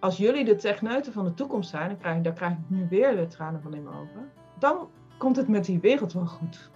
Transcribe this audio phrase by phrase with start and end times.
[0.00, 3.16] als jullie de techneuten van de toekomst zijn, dan krijg, daar krijg ik nu weer
[3.16, 4.30] de tranen van in mijn ogen.
[4.58, 4.88] Dan
[5.18, 6.70] komt het met die wereld wel goed.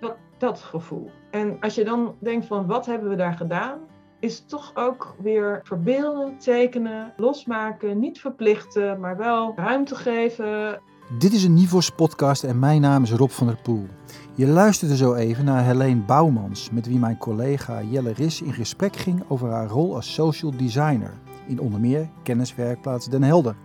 [0.00, 1.10] Dat, dat gevoel.
[1.30, 3.78] En als je dan denkt van wat hebben we daar gedaan,
[4.18, 10.80] is toch ook weer verbeelden, tekenen, losmaken, niet verplichten, maar wel ruimte geven.
[11.18, 13.86] Dit is een Nivos podcast en mijn naam is Rob van der Poel.
[14.34, 18.96] Je luisterde zo even naar Helene Bouwmans, met wie mijn collega Jelle Ris in gesprek
[18.96, 21.12] ging over haar rol als social designer
[21.50, 23.56] in onder meer kenniswerkplaats Den Helder.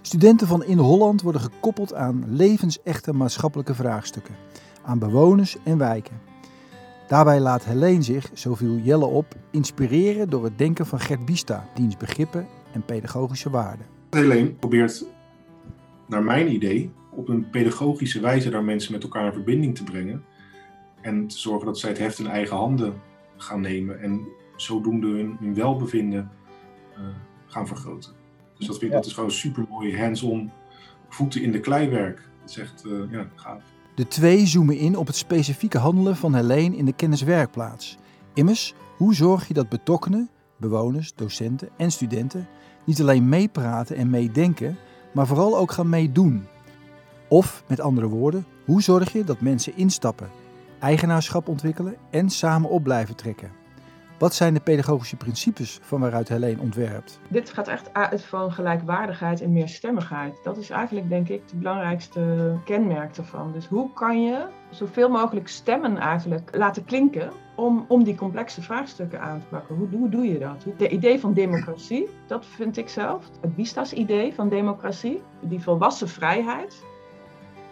[0.00, 4.34] Studenten van In Holland worden gekoppeld aan levensechte maatschappelijke vraagstukken,
[4.82, 6.20] aan bewoners en wijken.
[7.08, 11.68] Daarbij laat Helene zich, zo viel Jelle op, inspireren door het denken van Gert Bista,
[11.74, 13.86] diens begrippen en pedagogische waarden.
[14.10, 15.04] Helene probeert,
[16.06, 20.24] naar mijn idee, op een pedagogische wijze daar mensen met elkaar in verbinding te brengen.
[21.00, 22.94] En te zorgen dat zij het heft in eigen handen
[23.36, 24.20] gaan nemen en
[24.56, 26.30] zodoende hun, welbevinden
[27.46, 28.12] gaan vergroten.
[28.58, 30.50] Dus dat, vind, dat is gewoon super mooi hands-on
[31.08, 32.28] voeten in de kleiwerk.
[32.40, 33.62] Dat is echt uh, ja, gaaf.
[33.94, 37.98] De twee zoomen in op het specifieke handelen van Helene in de kenniswerkplaats.
[38.34, 42.48] Immers, hoe zorg je dat betrokkenen, bewoners, docenten en studenten
[42.84, 44.76] niet alleen meepraten en meedenken,
[45.12, 46.46] maar vooral ook gaan meedoen?
[47.28, 50.30] Of met andere woorden, hoe zorg je dat mensen instappen,
[50.78, 53.59] eigenaarschap ontwikkelen en samen op blijven trekken?
[54.20, 57.20] Wat zijn de pedagogische principes van waaruit Helene ontwerpt?
[57.28, 60.40] Dit gaat echt uit van gelijkwaardigheid en meerstemmigheid.
[60.42, 63.52] Dat is eigenlijk denk ik de belangrijkste kenmerk ervan.
[63.52, 69.20] Dus hoe kan je zoveel mogelijk stemmen eigenlijk laten klinken om, om die complexe vraagstukken
[69.20, 69.76] aan te pakken?
[69.76, 70.64] Hoe, doe je dat?
[70.76, 73.24] De idee van democratie, dat vind ik zelf.
[73.40, 76.84] Het Bista's idee van democratie, die volwassen vrijheid.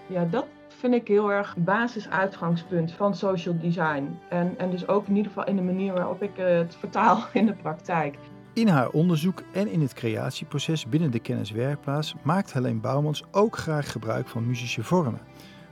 [0.07, 0.47] Ja, dat,
[0.79, 4.19] vind ik heel erg basisuitgangspunt van social design.
[4.29, 7.47] En, en dus ook in ieder geval in de manier waarop ik het vertaal in
[7.47, 8.19] de praktijk.
[8.53, 13.93] In haar onderzoek en in het creatieproces binnen de kenniswerkplaats maakt Helene Bouwmans ook graag
[13.93, 15.21] gebruik van muzische vormen.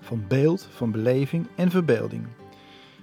[0.01, 2.27] Van beeld, van beleving en verbeelding.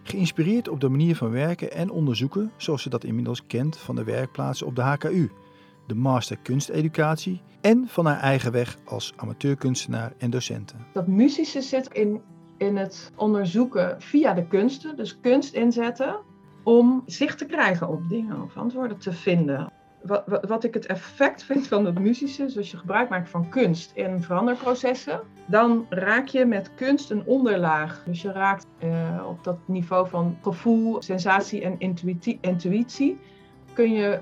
[0.04, 4.04] Geïnspireerd op de manier van werken en onderzoeken zoals ze dat inmiddels kent van de
[4.04, 5.32] werkplaatsen op de HKU
[5.88, 10.78] de master kunsteducatie en van haar eigen weg als amateurkunstenaar en docenten.
[10.94, 12.22] Dat muzische zit in,
[12.58, 16.20] in het onderzoeken via de kunsten, dus kunst inzetten,
[16.64, 19.72] om zicht te krijgen op dingen of antwoorden te vinden.
[20.04, 23.50] Wat, wat, ik het effect vind van het muzische, is als je gebruik maakt van
[23.50, 28.04] kunst in veranderprocessen, dan raak je met kunst een onderlaag.
[28.06, 33.20] Dus je raakt uh, op dat niveau van gevoel, sensatie en intuïtie, intuïtie
[33.74, 34.20] kun je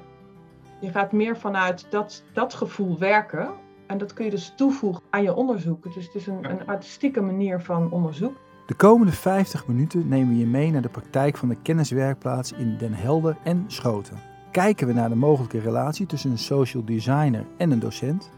[0.82, 3.50] je gaat meer vanuit dat, dat gevoel werken.
[3.88, 5.94] En dat kun je dus toevoegen aan je onderzoek.
[5.94, 8.38] Dus het is een, een artistieke manier van onderzoek.
[8.66, 12.78] De komende 50 minuten nemen we je mee naar de praktijk van de kenniswerkplaats in
[12.78, 14.18] Den Helder en Schoten.
[14.52, 18.32] Kijken we naar de mogelijke relatie tussen een social designer en een docent.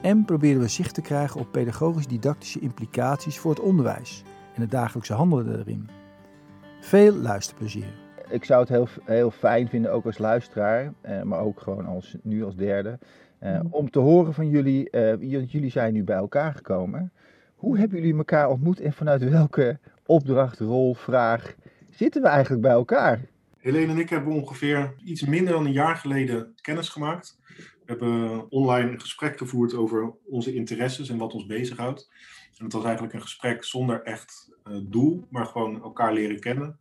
[0.00, 4.22] En proberen we zicht te krijgen op pedagogisch-didactische implicaties voor het onderwijs
[4.54, 5.88] en het dagelijkse handelen erin.
[6.80, 8.03] Veel luisterplezier
[8.34, 12.16] ik zou het heel, heel fijn vinden, ook als luisteraar, eh, maar ook gewoon als,
[12.22, 12.98] nu als derde,
[13.38, 13.66] eh, mhm.
[13.70, 14.88] om te horen van jullie.
[14.90, 15.22] Uh,
[15.52, 17.12] jullie zijn nu bij elkaar gekomen.
[17.54, 21.54] Hoe hebben jullie elkaar ontmoet en vanuit welke opdracht, rol, vraag
[21.90, 23.20] zitten we eigenlijk bij elkaar?
[23.58, 27.38] Helene en ik hebben ongeveer iets minder dan een jaar geleden kennis gemaakt.
[27.56, 32.10] We hebben online een gesprek gevoerd over onze interesses en wat ons bezighoudt.
[32.58, 36.78] En het was eigenlijk een gesprek zonder echt doel, maar gewoon elkaar leren kennen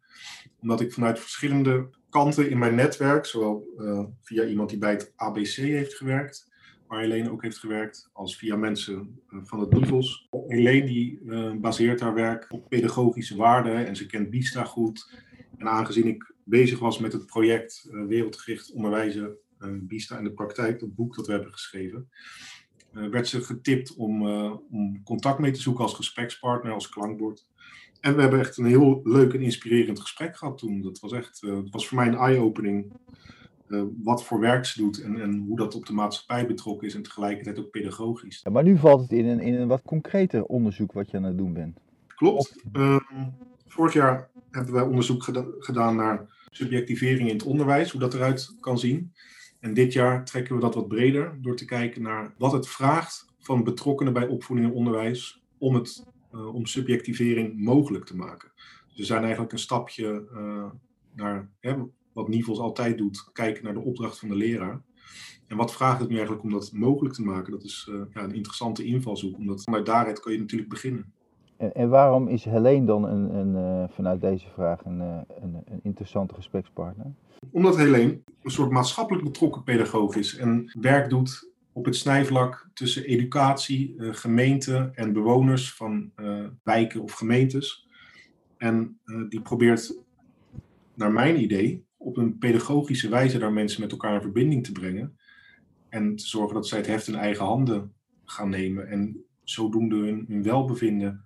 [0.61, 5.13] omdat ik vanuit verschillende kanten in mijn netwerk, zowel uh, via iemand die bij het
[5.16, 6.51] ABC heeft gewerkt,
[6.88, 10.28] waar Helene ook heeft gewerkt, als via mensen uh, van het NIVOS.
[10.47, 11.19] Helene die
[11.59, 15.12] baseert haar werk op pedagogische waarden en ze kent Bista goed.
[15.57, 19.38] En aangezien ik bezig was met het project Wereldgericht Onderwijzen
[19.81, 22.09] Bista in de praktijk, dat boek dat we hebben geschreven,
[22.93, 24.27] werd ze getipt om,
[24.71, 27.45] om contact mee te zoeken als gesprekspartner, als klankbord.
[27.99, 30.81] En we hebben echt een heel leuk en inspirerend gesprek gehad toen.
[30.81, 32.91] Dat was echt, het was voor mij een eye-opening.
[33.67, 36.95] Uh, wat voor werk ze doet en, en hoe dat op de maatschappij betrokken is
[36.95, 38.41] en tegelijkertijd ook pedagogisch.
[38.44, 41.23] Ja, maar nu valt het in een, in een wat concreter onderzoek wat je aan
[41.23, 41.79] het doen bent.
[42.07, 42.63] Klopt.
[42.73, 43.00] Uh,
[43.68, 45.23] vorig jaar hebben wij onderzoek
[45.59, 49.13] gedaan naar subjectivering in het onderwijs, hoe dat eruit kan zien.
[49.63, 53.25] En dit jaar trekken we dat wat breder door te kijken naar wat het vraagt
[53.39, 58.51] van betrokkenen bij opvoeding en onderwijs om het uh, om subjectivering mogelijk te maken.
[58.88, 60.65] Dus we zijn eigenlijk een stapje uh,
[61.15, 61.75] naar hè,
[62.13, 64.81] wat Nivels altijd doet, kijken naar de opdracht van de leraar.
[65.48, 67.51] En wat vraagt het nu eigenlijk om dat mogelijk te maken?
[67.51, 71.13] Dat is uh, ja, een interessante invalshoek, omdat vanuit daaruit kan je natuurlijk beginnen.
[71.57, 75.79] En, waarom is Helene dan een, een, eh, vanuit deze vraag een, eh, een, een
[75.83, 77.13] interessante gesprekspartner?
[77.51, 83.03] Omdat Helene een soort maatschappelijk betrokken pedagoog is en werk doet op het snijvlak tussen
[83.03, 86.11] educatie, uh, gemeente en bewoners van
[86.63, 87.88] wijken of gemeentes.
[88.57, 88.99] En
[89.29, 89.97] die probeert,
[90.94, 95.17] naar mijn idee, op een pedagogische wijze daar mensen met elkaar in verbinding te brengen.
[95.89, 97.94] En te zorgen dat zij het heft in eigen handen
[98.25, 101.25] gaan nemen en zodoende hun, welbevinden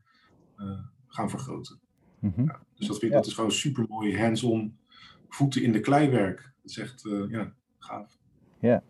[1.08, 1.80] gaan vergroten.
[2.20, 2.44] Mhm.
[2.44, 4.78] ja, dus dat, vind ik, dat is gewoon super mooi hands-on
[5.30, 6.38] voeten in de kleiwerk.
[6.62, 8.18] Dat is echt uh, ja, gaaf.
[8.60, 8.84] Ja.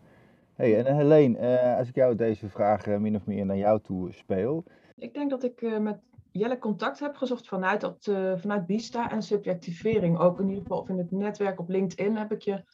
[0.54, 4.12] Hey, en Helene, uh, als ik jou deze vraag min of meer naar jou toe
[4.12, 4.64] speel.
[4.96, 6.00] Ik denk dat ik met
[6.30, 10.18] Jelle contact heb gezocht vanuit, dat, vanuit Bista en subjectivering.
[10.18, 12.64] Ook in ieder geval of in het netwerk op LinkedIn heb ik je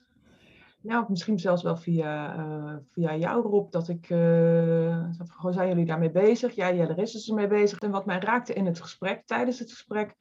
[0.84, 4.10] nou, misschien zelfs wel via, uh, via jou, Rob, dat ik.
[4.10, 6.54] Uh, gewoon zijn jullie daarmee bezig?
[6.54, 7.78] Ja, Jelle is dus ermee bezig.
[7.78, 10.14] En wat mij raakte in het gesprek, tijdens het gesprek,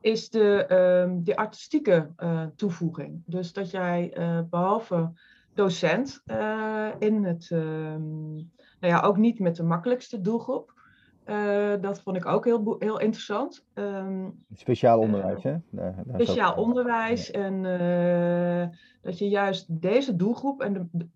[0.00, 3.22] is de, uh, de artistieke uh, toevoeging.
[3.26, 4.12] Dus dat jij
[4.50, 5.12] behalve
[5.54, 6.22] docent
[6.98, 7.50] in het.
[7.50, 8.34] Ehm,
[8.80, 10.75] nou ja, ook niet met de makkelijkste doelgroep.
[11.80, 13.66] Dat vond ik ook heel, heel interessant.
[13.74, 15.56] Um, speciaal onderwijs, hè?
[15.70, 17.30] Daar, daar speciaal onderwijs.
[17.30, 17.62] En
[19.02, 21.06] dat je juist deze doelgroep en de,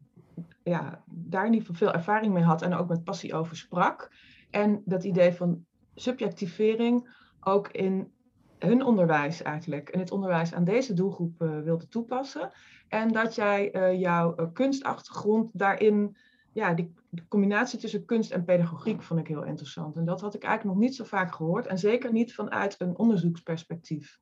[0.62, 4.12] ja, daar geval veel ervaring mee had en ook met passie over sprak.
[4.50, 5.64] En dat idee van
[5.94, 8.12] subjectivering ook in
[8.58, 12.50] hun onderwijs eigenlijk, in het onderwijs aan deze doelgroep wilde toepassen.
[12.88, 16.16] En dat jij jouw kunstachtergrond daarin,
[16.52, 19.96] ja, die, die, combinatie tussen kunst en pedagogiek vond ik heel interessant.
[19.96, 22.98] En dat had ik eigenlijk nog niet zo vaak gehoord en zeker niet vanuit een
[22.98, 24.20] onderzoeksperspectief.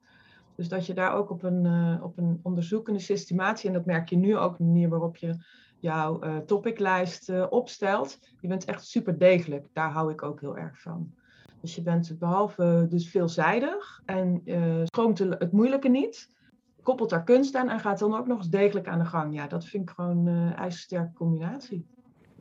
[0.57, 4.09] Dus dat je daar ook op een, uh, op een onderzoekende systematie, en dat merk
[4.09, 5.45] je nu ook de manier waarop je
[5.81, 9.69] jouw uh, topiclijst uh, opstelt, je bent echt super degelijk.
[9.73, 11.15] Daar hou ik ook heel erg van.
[11.61, 14.43] Dus je bent behalve dus veelzijdig en
[14.85, 16.31] stroomt het moeilijke niet,
[16.83, 19.35] koppelt daar kunst aan en gaat dan ook nog eens degelijk aan de gang.
[19.35, 21.87] Ja, dat vind ik gewoon een ijzersterke combinatie.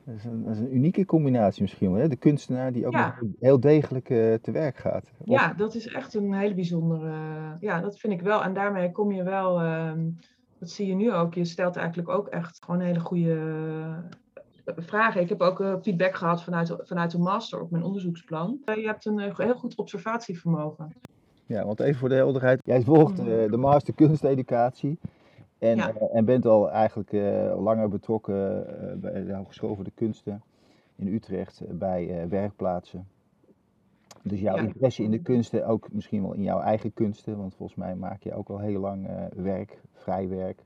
[0.07, 2.01] Dat is, een, dat is, een, unieke combinatie misschien wel.
[2.01, 2.07] Hè?
[2.07, 3.05] De kunstenaar die ook ja.
[3.05, 5.11] nog heel degelijk uh, te werk gaat.
[5.17, 5.27] Of...
[5.27, 7.07] Ja, dat is echt een hele bijzondere.
[7.07, 8.43] Uh, ja, dat vind ik wel.
[8.43, 9.63] En daarmee kom je wel.
[9.63, 9.91] Uh,
[10.59, 11.33] dat zie je nu ook.
[11.33, 13.37] Je stelt eigenlijk ook echt gewoon hele goede
[14.65, 15.21] vragen.
[15.21, 18.59] Ik heb ook feedback gehad vanuit, vanuit de master op mijn onderzoeksplan.
[18.65, 20.93] je hebt een heel goed observatievermogen.
[21.45, 22.61] Ja, want even voor de helderheid.
[22.65, 24.99] Jij volgt de master kunsteducatie.
[25.59, 25.93] En, ja.
[25.93, 30.43] uh, en bent al eigenlijk uh, langer betrokken uh, bij de Hogeschool voor de Kunsten
[30.95, 33.07] in Utrecht bij werkplaatsen.
[34.21, 34.61] Dus jouw ja.
[34.61, 38.23] interesse in de kunsten, ook misschien wel in jouw eigen kunsten, want volgens mij maak
[38.23, 40.65] je ook al heel lang werk, vrij werk,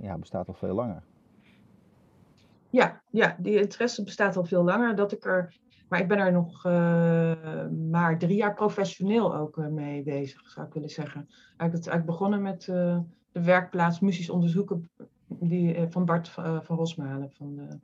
[0.00, 1.02] ja, bestaat al veel langer.
[2.70, 4.96] Ja, ja, die interesse bestaat al veel langer.
[4.96, 5.56] Dat ik er,
[5.88, 6.64] maar ik ben er nog
[7.90, 11.26] maar drie jaar professioneel ook mee bezig, zou ik willen zeggen.
[11.28, 12.72] Eigenlijk, het, eigenlijk begonnen met
[13.34, 14.90] de werkplaats Musisch Onderzoeken
[15.26, 17.30] die, van Bart van Rosmalen.
[17.30, 17.80] Van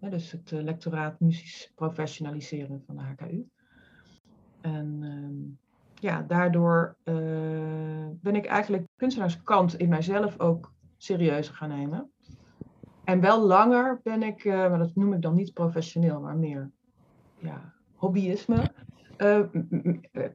[0.00, 3.48] dus het lectoraat Musisch Professionaliseren van de HKU.
[4.60, 5.48] En uh,
[5.94, 6.96] ja, daardoor
[8.20, 12.10] ben ik eigenlijk kunstenaarskant in mijzelf ook serieuzer gaan nemen.
[13.04, 16.70] En wel langer ben ik, maar dat noem ik dan niet professioneel, maar meer
[17.38, 18.72] ja, hobbyisme.
[19.18, 19.40] Uh,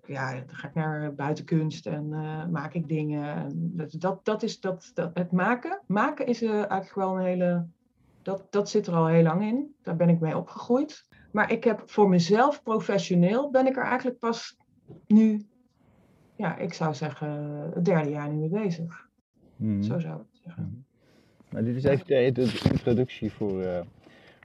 [0.05, 3.35] ja, dan ga ik naar buitenkunst en uh, maak ik dingen.
[3.35, 5.81] En dat, dat, dat is dat, dat, het maken.
[5.87, 7.65] Maken is uh, eigenlijk wel een hele.
[8.21, 9.75] Dat, dat zit er al heel lang in.
[9.81, 11.07] Daar ben ik mee opgegroeid.
[11.31, 14.57] Maar ik heb voor mezelf professioneel ben ik er eigenlijk pas
[15.07, 15.45] nu,
[16.35, 17.29] ja, ik zou zeggen,
[17.73, 19.09] het derde jaar nu mee bezig.
[19.55, 19.83] Mm.
[19.83, 20.63] Zo zou ik het zeggen.
[20.63, 20.85] Mm.
[21.49, 23.85] Maar dit is even de introductie voor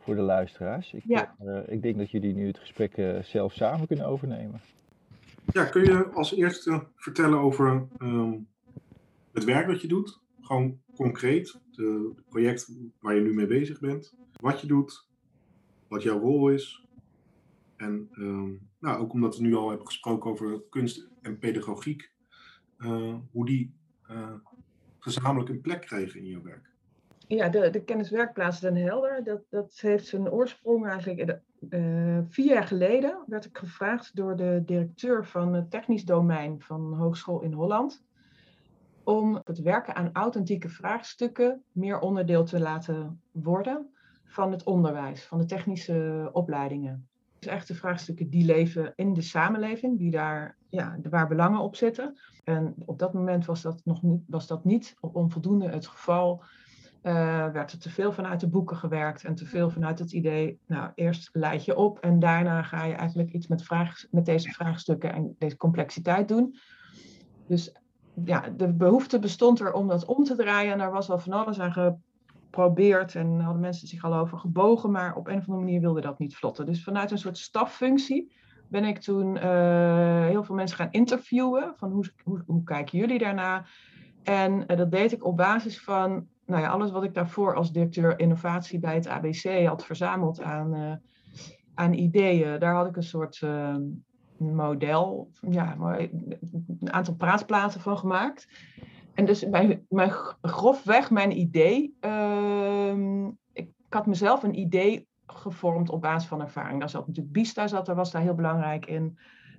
[0.07, 0.93] voor de luisteraars.
[0.93, 1.37] Ik, ja.
[1.43, 4.61] uh, ik denk dat jullie nu het gesprek uh, zelf samen kunnen overnemen.
[5.53, 8.49] Ja, kun je als eerste vertellen over um,
[9.33, 10.21] het werk dat je doet?
[10.41, 14.15] Gewoon concreet, het project waar je nu mee bezig bent.
[14.41, 15.09] Wat je doet,
[15.89, 16.87] wat jouw rol is.
[17.77, 22.11] En um, nou, ook omdat we nu al hebben gesproken over kunst en pedagogiek,
[22.79, 23.75] uh, hoe die
[24.99, 26.76] gezamenlijk een plek krijgen in jouw werk.
[27.29, 31.41] Ja, de, de kenniswerkplaats Den Helder, dat, dat heeft zijn oorsprong eigenlijk
[31.71, 36.95] uh, vier jaar geleden werd ik gevraagd door de directeur van het technisch domein van
[36.95, 38.05] Hogeschool in Holland
[39.05, 43.91] om het werken aan authentieke vraagstukken meer onderdeel te laten worden
[44.25, 47.09] van het onderwijs, van de technische opleidingen.
[47.39, 51.77] Dus echt de vraagstukken die leven in de samenleving, die daar, ja, waar belangen op
[51.77, 52.19] zitten.
[52.45, 56.43] En op dat moment was dat nog niet, was dat niet onvoldoende het geval
[57.07, 60.59] uh, werd er te veel vanuit de boeken gewerkt en te veel vanuit het idee,
[60.67, 64.51] nou, eerst leid je op en daarna ga je eigenlijk iets met, vraag, met deze
[64.51, 66.57] vraagstukken en deze complexiteit doen.
[67.47, 67.73] Dus
[68.25, 71.33] ja, de behoefte bestond er om dat om te draaien en daar was al van
[71.33, 75.65] alles aan geprobeerd en hadden mensen zich al over gebogen, maar op een of andere
[75.65, 76.67] manier wilde dat niet vlotten.
[76.67, 78.33] Dus vanuit een soort staffunctie
[78.69, 83.19] ben ik toen uh, heel veel mensen gaan interviewen van hoe, hoe, hoe kijken jullie
[83.19, 83.65] daarna?
[84.23, 87.73] En uh, dat deed ik op basis van nou ja, alles wat ik daarvoor als
[87.73, 90.93] directeur innovatie bij het ABC had verzameld aan, uh,
[91.75, 92.59] aan ideeën.
[92.59, 93.43] Daar had ik een soort
[94.39, 98.49] model, ja, een aantal praatplaten van gemaakt.
[99.15, 100.11] En dus mijn, mijn,
[100.43, 106.81] grofweg mijn idee, uh, ik, had mezelf een idee gevormd op basis van ervaring.
[106.81, 109.19] Daar zat natuurlijk Bista, zat, daar was daar heel belangrijk in.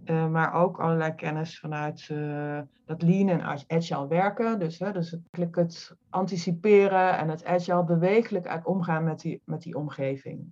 [0.09, 4.59] Uh, maar ook allerlei kennis vanuit uh, dat lean en agile werken.
[4.59, 9.61] Dus, hè, dus het, het anticiperen en het agile bewegelijk eigenlijk omgaan met die, met
[9.61, 10.51] die omgeving.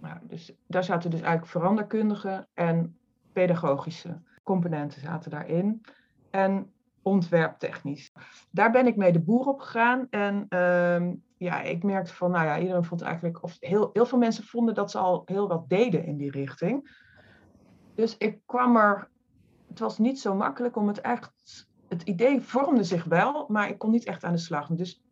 [0.00, 2.96] Nou, dus daar zaten dus eigenlijk veranderkundige en
[3.32, 5.84] pedagogische componenten zaten daarin.
[6.30, 6.72] En
[7.02, 8.12] ontwerptechnisch.
[8.50, 10.06] Daar ben ik mee de boer op gegaan.
[10.10, 14.18] En uh, ja, ik merkte van, nou ja, iedereen vond eigenlijk, of heel, heel veel
[14.18, 17.04] mensen vonden dat ze al heel wat deden in die richting.
[17.96, 19.08] Dus ik kwam er,
[19.68, 23.78] het was niet zo makkelijk om het echt, het idee vormde zich wel, maar ik
[23.78, 24.68] kon niet echt aan de slag.
[24.68, 25.02] Dus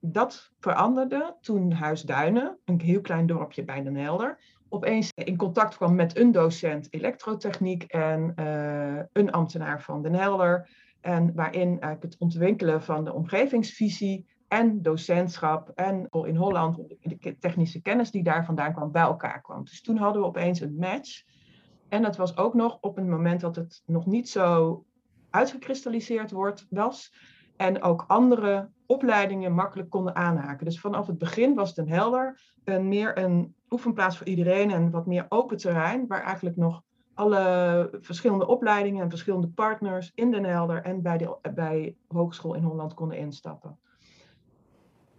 [0.00, 4.38] dat veranderde toen Huis Duinen, een heel klein dorpje bij Den Helder,
[4.68, 10.68] opeens in contact kwam met een docent elektrotechniek en uh, een ambtenaar van Den Helder.
[11.00, 17.82] En waarin eigenlijk het ontwikkelen van de omgevingsvisie en docentschap en in Holland de technische
[17.82, 19.64] kennis die daar vandaan kwam bij elkaar kwam.
[19.64, 21.22] Dus toen hadden we opeens een match.
[21.92, 24.84] En dat was ook nog op een moment dat het nog niet zo
[25.30, 27.14] uitgekristalliseerd wordt, was.
[27.56, 30.64] En ook andere opleidingen makkelijk konden aanhaken.
[30.64, 34.90] Dus vanaf het begin was het een helder, een meer een oefenplaats voor iedereen en
[34.90, 36.82] wat meer open terrein, waar eigenlijk nog
[37.14, 42.62] alle verschillende opleidingen en verschillende partners in Den Helder en bij de bij Hogeschool in
[42.62, 43.78] Holland konden instappen.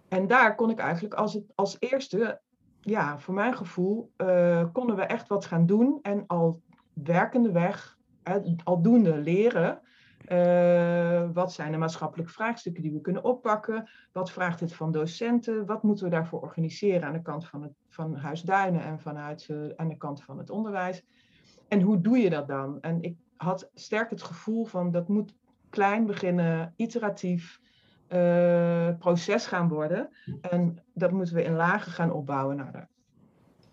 [0.07, 2.41] En daar kon ik eigenlijk als, het, als eerste,
[2.83, 6.61] ja, voor mijn gevoel, uh, konden we echt wat gaan doen en al
[6.93, 7.97] werkende weg,
[8.63, 9.81] aldoende leren.
[10.27, 13.89] Uh, wat zijn de maatschappelijke vraagstukken die we kunnen oppakken?
[14.11, 15.65] Wat vraagt dit van docenten?
[15.65, 19.47] Wat moeten we daarvoor organiseren aan de kant van, het, van Huis Duinen en vanuit,
[19.51, 21.05] uh, aan de kant van het onderwijs?
[21.67, 22.81] En hoe doe je dat dan?
[22.81, 25.35] En ik had sterk het gevoel van dat moet
[25.69, 27.72] klein beginnen, iteratief uh,
[28.99, 30.09] proces gaan worden.
[30.41, 32.55] En dat moeten we in lagen gaan opbouwen.
[32.55, 32.71] Nou,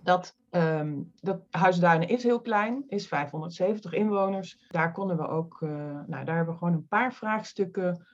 [0.03, 4.65] dat, um, dat Huisduinen is heel klein, is 570 inwoners.
[4.69, 5.71] Daar konden we ook, uh,
[6.07, 8.07] nou, daar hebben we gewoon een paar vraagstukken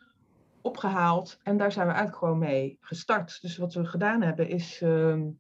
[0.63, 1.39] opgehaald.
[1.43, 3.39] En daar zijn we eigenlijk gewoon mee gestart.
[3.43, 5.39] Dus wat we gedaan hebben is um,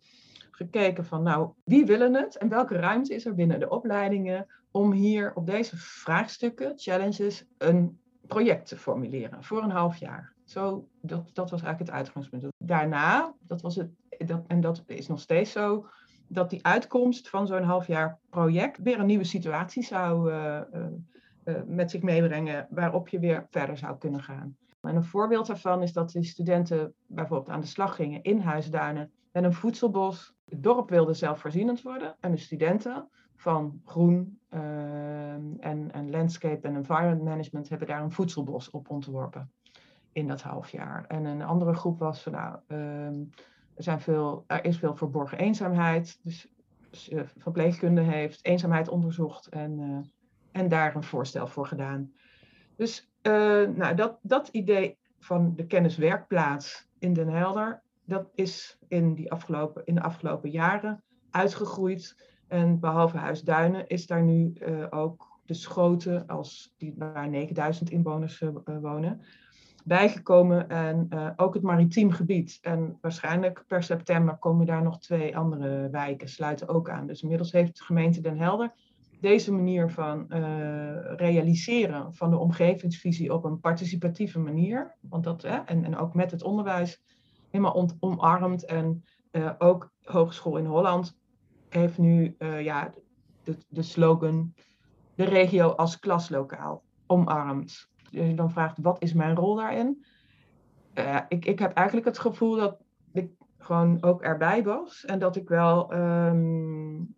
[0.50, 4.92] gekeken van, nou, wie willen het en welke ruimte is er binnen de opleidingen om
[4.92, 10.35] hier op deze vraagstukken, challenges, een project te formuleren voor een half jaar.
[10.46, 12.46] Zo, dat, dat was eigenlijk het uitgangspunt.
[12.58, 13.90] Daarna, dat was het,
[14.26, 15.86] dat, en dat is nog steeds zo,
[16.28, 20.86] dat die uitkomst van zo'n half jaar project weer een nieuwe situatie zou uh, uh,
[21.44, 24.56] uh, met zich meebrengen waarop je weer verder zou kunnen gaan.
[24.80, 29.12] En een voorbeeld daarvan is dat de studenten bijvoorbeeld aan de slag gingen in Huisduinen
[29.32, 30.34] met een voedselbos.
[30.44, 37.22] Het dorp wilde zelfvoorzienend worden en de studenten van groen en, en landscape en environment
[37.22, 39.50] management hebben daar een voedselbos op ontworpen
[40.16, 41.04] in dat half jaar.
[41.08, 43.30] En een andere groep was van nou, um,
[43.74, 46.20] er, zijn veel, er is veel verborgen eenzaamheid.
[46.22, 46.48] Dus,
[46.90, 49.98] dus uh, verpleegkunde heeft eenzaamheid onderzocht en, uh,
[50.52, 52.12] en daar een voorstel voor gedaan.
[52.76, 59.14] Dus uh, nou, dat, dat idee van de kenniswerkplaats in Den Helder, dat is in,
[59.14, 62.30] die afgelopen, in de afgelopen jaren uitgegroeid.
[62.48, 64.52] En behalve Huis Duinen is daar nu
[64.90, 69.20] ook de Schoten, als die, waar 9000 inwoners wonen,
[69.86, 72.58] bijgekomen en uh, ook het maritiem gebied.
[72.62, 77.06] En waarschijnlijk per september komen daar nog twee andere wijken, sluiten ook aan.
[77.06, 78.72] Dus inmiddels heeft de gemeente Den Helder
[79.20, 85.84] deze manier van uh, realiseren van de omgevingsvisie op een participatieve manier, want dat, en,
[85.84, 87.02] en ook met het onderwijs,
[87.50, 88.64] helemaal omarmd.
[88.64, 91.18] En uh, ook Hogeschool in Holland
[91.68, 92.92] heeft nu ja,
[93.42, 94.54] de, de slogan
[95.14, 100.04] de regio als klaslokaal omarmd je dan vraagt, wat is mijn rol daarin?
[100.94, 102.76] Uh, ik, ik heb eigenlijk het gevoel dat
[103.12, 105.04] ik gewoon ook erbij was.
[105.04, 107.14] En dat ik wel um,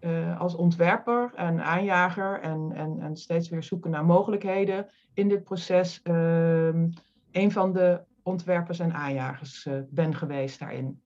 [0.00, 5.44] uh, als ontwerper en aanjager en, en, en steeds weer zoeken naar mogelijkheden in dit
[5.44, 6.92] proces um,
[7.32, 11.00] een van de ontwerpers en aanjagers uh, ben geweest daarin.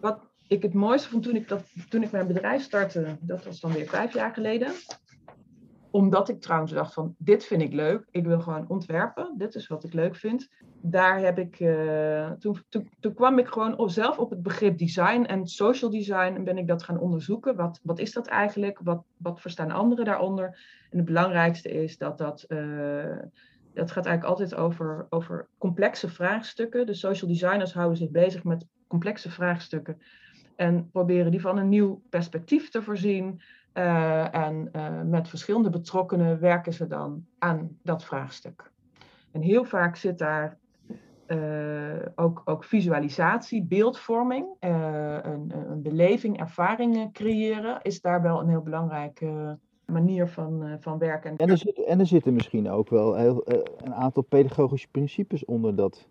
[0.00, 3.60] Wat ik het mooiste vond toen ik, dat, toen ik mijn bedrijf startte, dat was
[3.60, 4.72] dan weer vijf jaar geleden.
[5.92, 8.06] Omdat ik trouwens dacht van, dit vind ik leuk.
[8.10, 9.34] Ik wil gewoon ontwerpen.
[9.36, 10.50] Dit is wat ik leuk vind.
[10.80, 15.22] Daar heb ik, uh, toen, toen, toen, kwam ik gewoon zelf op het begrip design
[15.22, 16.34] en social design.
[16.34, 17.56] En ben ik dat gaan onderzoeken.
[17.56, 18.78] Wat, wat is dat eigenlijk?
[18.82, 20.44] Wat, wat verstaan anderen daaronder?
[20.90, 22.44] En het belangrijkste is dat dat...
[22.48, 23.18] Uh,
[23.74, 26.86] dat gaat eigenlijk altijd over, over complexe vraagstukken.
[26.86, 29.98] De social designers houden zich bezig met complexe vraagstukken
[30.56, 33.40] en proberen die van een nieuw perspectief te voorzien.
[33.74, 38.70] Uh, en uh, met verschillende betrokkenen werken ze dan aan dat vraagstuk.
[39.30, 40.58] En heel vaak zit daar
[41.26, 48.62] uh, ook, ook visualisatie, beeldvorming, een, een beleving, ervaringen creëren, is daar wel een heel
[48.62, 51.36] belangrijke manier van, van werken.
[51.36, 53.42] En er, zit, en er zitten misschien ook wel heel,
[53.76, 56.08] een aantal pedagogische principes onder dat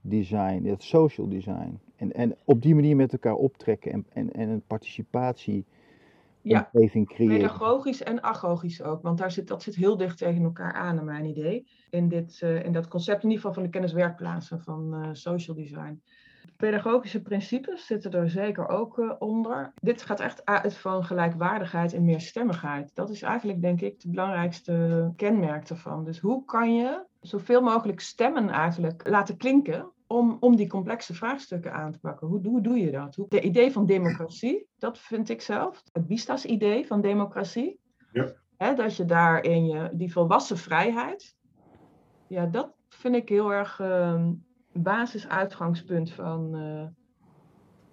[0.00, 1.80] design, het social design.
[1.96, 5.64] En, en op die manier met elkaar optrekken en, en, en een participatie
[6.42, 6.70] ja,
[7.04, 7.36] creëren.
[7.36, 11.04] Pedagogisch en agogisch ook, want daar zit, dat zit heel dicht tegen elkaar aan, naar
[11.04, 11.66] mijn idee.
[11.90, 15.56] In, dit, uh, in dat concept, in ieder geval van de kenniswerkplaatsen van uh, social
[15.56, 16.02] design.
[16.56, 19.72] Pedagogische principes zitten er zeker ook uh, onder.
[19.74, 22.90] Dit gaat echt uit van gelijkwaardigheid en meerstemmigheid.
[22.94, 26.04] Dat is eigenlijk, denk ik, het belangrijkste kenmerk ervan.
[26.04, 31.72] Dus hoe kan je zoveel mogelijk stemmen eigenlijk laten klinken om, om die complexe vraagstukken
[31.72, 32.26] aan te pakken.
[32.26, 33.14] Hoe, hoe doe je dat?
[33.14, 35.82] Hoe, de idee van democratie, dat vind ik zelf.
[35.92, 37.80] Het Vistas-idee van democratie.
[38.12, 38.32] Ja.
[38.56, 41.36] Hè, dat je daarin je, die volwassen vrijheid,
[42.28, 44.26] ja, dat vind ik heel erg uh,
[44.72, 46.86] basisuitgangspunt van, uh,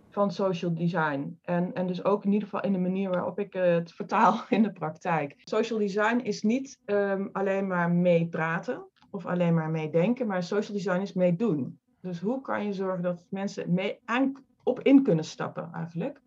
[0.10, 1.40] van social design.
[1.42, 4.64] En, en dus ook in ieder geval in de manier waarop ik het vertaal in
[4.64, 5.36] de praktijk.
[5.44, 11.02] Social design is niet um, alleen maar meepraten of alleen maar meedenken, maar social design
[11.02, 11.80] is meedoen.
[12.06, 14.34] Dus hoe kan je zorgen dat mensen mee aan,
[14.64, 16.22] op in kunnen stappen eigenlijk?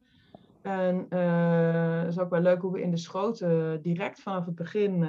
[0.63, 5.03] En uh, is ook wel leuk hoe we in de schoten direct vanaf het begin,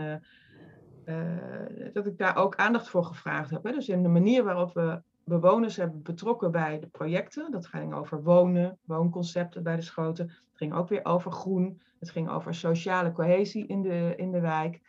[1.05, 3.63] uh, dat ik daar ook aandacht voor gevraagd heb.
[3.63, 3.71] Hè?
[3.71, 7.51] Dus in de manier waarop we bewoners hebben betrokken bij de projecten.
[7.51, 10.27] Dat ging over wonen, woonconcepten bij de schoten.
[10.27, 11.81] Het ging ook weer over groen.
[11.99, 14.81] Het ging over sociale cohesie in de, in de wijk.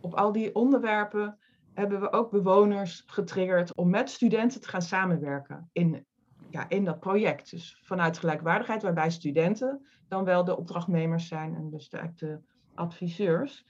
[0.00, 1.38] Op al die onderwerpen
[1.74, 6.06] hebben we ook bewoners getriggerd om met studenten te gaan samenwerken in,
[6.50, 7.50] ja, in dat project.
[7.50, 12.38] Dus vanuit gelijkwaardigheid, waarbij studenten dan wel de opdrachtnemers zijn en dus de, de
[12.74, 13.66] adviseurs.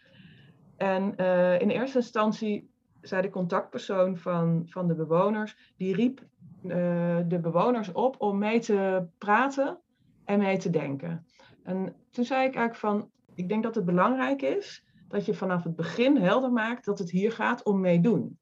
[0.77, 6.21] En uh, in eerste instantie zei de contactpersoon van, van de bewoners, die riep
[6.62, 9.79] uh, de bewoners op om mee te praten
[10.25, 11.27] en mee te denken.
[11.62, 15.64] En toen zei ik eigenlijk van, ik denk dat het belangrijk is dat je vanaf
[15.64, 18.38] het begin helder maakt dat het hier gaat om meedoen.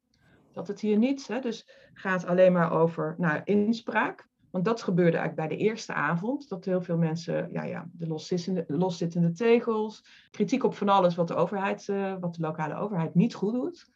[0.52, 4.28] Dat het hier niet hè, dus gaat alleen maar over nou, inspraak.
[4.50, 6.48] Want dat gebeurde eigenlijk bij de eerste avond.
[6.48, 11.28] Dat heel veel mensen, ja, ja, de loszittende, loszittende tegels, kritiek op van alles wat
[11.28, 13.90] de overheid, uh, wat de lokale overheid niet goed doet.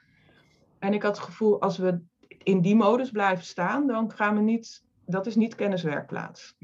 [0.78, 2.00] En ik had het gevoel, als we
[2.42, 6.56] in die modus blijven staan, dan gaan we niet, dat is niet kenniswerkplaats.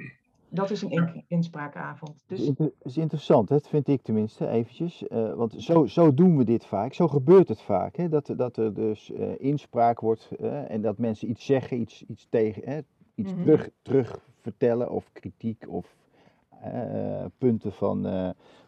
[0.54, 2.24] Dat is een inspraakavond.
[2.26, 2.52] Dus...
[2.82, 5.04] Is interessant, dat vind ik tenminste eventjes.
[5.08, 7.96] Uh, want zo, zo doen we dit vaak, zo gebeurt het vaak.
[7.96, 8.08] Hè?
[8.08, 12.26] Dat, dat er dus uh, inspraak wordt uh, en dat mensen iets zeggen, iets, iets,
[12.30, 13.44] tegen, iets mm -hmm.
[13.44, 15.96] terug, terug vertellen of kritiek of
[17.38, 18.02] punten van,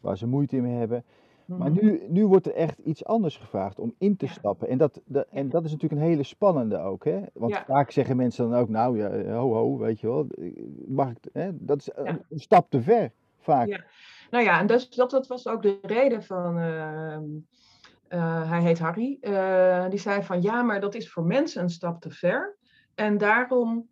[0.00, 1.04] waar ze moeite mee hebben.
[1.46, 1.84] Maar mhm.
[1.84, 4.32] nu, nu wordt er echt iets anders gevraagd om in te ja.
[4.32, 4.68] stappen.
[4.68, 7.04] En dat, en dat is natuurlijk een hele spannende ook.
[7.04, 7.20] Hè?
[7.32, 7.64] Want ja.
[7.66, 10.26] vaak zeggen mensen dan ook, nou ja, ho ho, weet je wel.
[10.86, 11.50] Mag ik, hè?
[11.52, 13.66] Dat is een, een stap te ver, vaak.
[13.66, 13.84] Ja.
[14.30, 16.58] Nou ja, en dus, dat, dat was ook de reden van...
[16.58, 17.16] Uh,
[18.08, 19.18] uh, hij heet Harry.
[19.20, 22.56] Uh, die zei van, ja, maar dat is voor mensen een stap te ver.
[22.94, 23.88] En daarom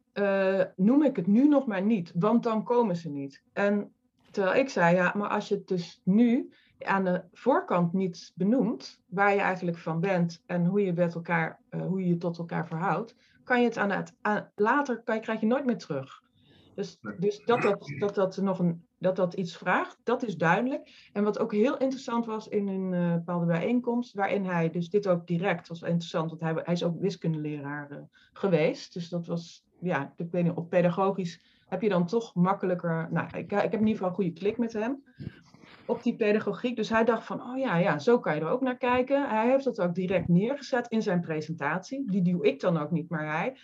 [0.76, 2.12] noem ik het nu nog maar niet.
[2.14, 3.42] Want dan komen ze niet.
[3.52, 3.92] En
[4.30, 6.52] terwijl ik zei, ja, maar als je het dus nu
[6.86, 11.60] aan de voorkant niet benoemt waar je eigenlijk van bent en hoe je, met elkaar,
[11.70, 15.14] uh, hoe je je tot elkaar verhoudt, kan je het aan het aan, later kan
[15.14, 16.22] je, krijg je nooit meer terug.
[16.74, 21.08] Dus, dus dat, dat, dat, dat, nog een, dat dat iets vraagt, dat is duidelijk.
[21.12, 25.08] En wat ook heel interessant was in een uh, bepaalde bijeenkomst, waarin hij, dus dit
[25.08, 27.98] ook direct was interessant, want hij, hij is ook wiskundeleraar uh,
[28.32, 28.92] geweest.
[28.92, 33.26] Dus dat was, ja, ik weet niet, op pedagogisch heb je dan toch makkelijker, nou,
[33.26, 35.02] ik, ik heb in ieder geval een goede klik met hem
[35.86, 36.76] op die pedagogiek.
[36.76, 39.28] Dus hij dacht van, oh ja, ja, zo kan je er ook naar kijken.
[39.28, 42.10] Hij heeft dat ook direct neergezet in zijn presentatie.
[42.10, 43.56] Die doe ik dan ook niet, maar hij.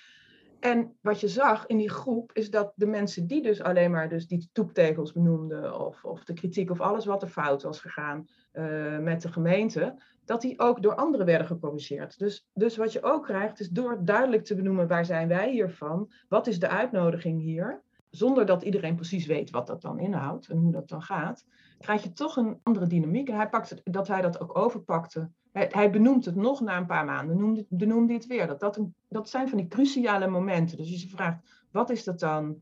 [0.60, 4.08] En wat je zag in die groep is dat de mensen die dus alleen maar
[4.08, 8.28] dus die toeptegels benoemden of, of de kritiek of alles wat er fout was gegaan
[8.52, 12.18] uh, met de gemeente, dat die ook door anderen werden gecorrigeerd.
[12.18, 16.12] Dus, dus wat je ook krijgt is door duidelijk te benoemen waar zijn wij hiervan,
[16.28, 20.56] wat is de uitnodiging hier, zonder dat iedereen precies weet wat dat dan inhoudt en
[20.56, 21.46] hoe dat dan gaat,
[21.78, 23.28] krijg je toch een andere dynamiek.
[23.28, 25.30] En hij pakt dat hij dat ook overpakte.
[25.52, 28.46] Hij, hij benoemt het nog na een paar maanden, noemde, benoemde het weer.
[28.46, 30.76] Dat, dat, dat zijn van die cruciale momenten.
[30.76, 31.38] Dus als je vraagt,
[31.70, 32.60] wat is dat dan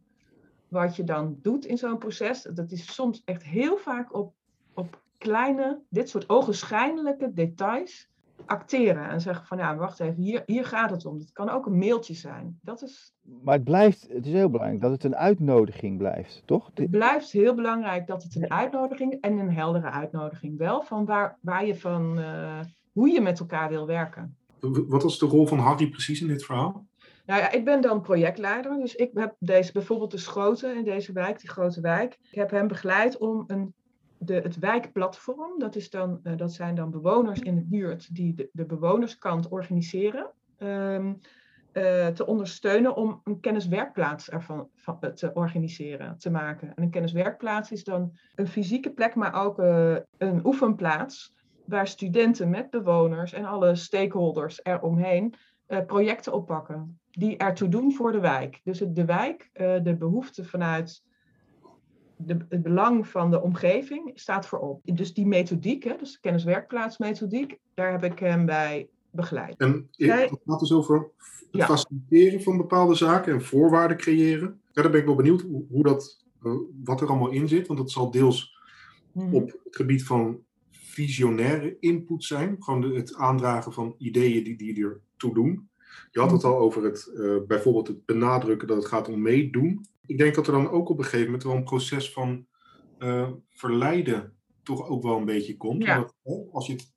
[0.69, 2.43] wat je dan doet in zo'n proces?
[2.43, 4.35] Dat is soms echt heel vaak op,
[4.75, 8.09] op kleine, dit soort ogenschijnlijke details
[8.47, 11.19] acteren en zeggen van ja, wacht even, hier, hier gaat het om.
[11.19, 12.59] Het kan ook een mailtje zijn.
[12.63, 13.15] Dat is...
[13.43, 16.71] Maar het blijft, het is heel belangrijk dat het een uitnodiging blijft, toch?
[16.75, 21.39] Het blijft heel belangrijk dat het een uitnodiging en een heldere uitnodiging wel van waar,
[21.41, 22.61] waar je van, uh,
[22.93, 24.37] hoe je met elkaar wil werken.
[24.61, 26.87] Wat was de rol van Hardy precies in dit verhaal?
[27.27, 31.13] Nou ja, ik ben dan projectleider, dus ik heb deze, bijvoorbeeld de Schoten in deze
[31.13, 32.19] wijk, die grote wijk.
[32.31, 33.75] Ik heb hem begeleid om een
[34.19, 38.35] de, het wijkplatform, dat, is dan, uh, dat zijn dan bewoners in de buurt die
[38.35, 41.21] de, de bewonerskant organiseren, um,
[41.73, 46.73] uh, te ondersteunen om een kenniswerkplaats ervan van, uh, te organiseren, te maken.
[46.75, 49.59] En een kenniswerkplaats is dan een fysieke plek, maar ook
[50.19, 55.35] een oefenplaats waar studenten met bewoners en alle stakeholders eromheen
[55.87, 58.61] projecten oppakken die ertoe doen voor de wijk.
[58.65, 59.51] Dus de wijk,
[59.83, 61.03] de behoefte vanuit
[62.17, 64.81] de, het belang van de omgeving staat voorop.
[64.85, 69.57] Dus die methodiek, hè, dus de kenniswerkplaatsmethodiek, daar heb ik hem bij begeleid.
[69.57, 71.67] En het gaat dus over het ja.
[71.67, 74.61] faciliteren van bepaalde zaken en voorwaarden creëren.
[74.73, 76.53] Ja, daar ben ik wel benieuwd hoe, hoe dat, uh,
[76.85, 78.59] wat er allemaal in zit, want dat zal deels
[79.13, 79.35] mm-hmm.
[79.35, 80.39] op het gebied van
[80.71, 82.57] visionaire input zijn.
[82.59, 85.69] Gewoon de, het aandragen van ideeën die, die er toe doen.
[86.11, 89.87] Je had het al over het, uh, bijvoorbeeld het benadrukken dat het gaat om meedoen
[90.07, 92.47] ik denk dat er dan ook op een gegeven moment wel een proces van
[92.99, 95.85] uh, verleiden toch ook wel een beetje komt.
[95.85, 95.97] Ja.
[95.97, 96.95] Omdat, als je het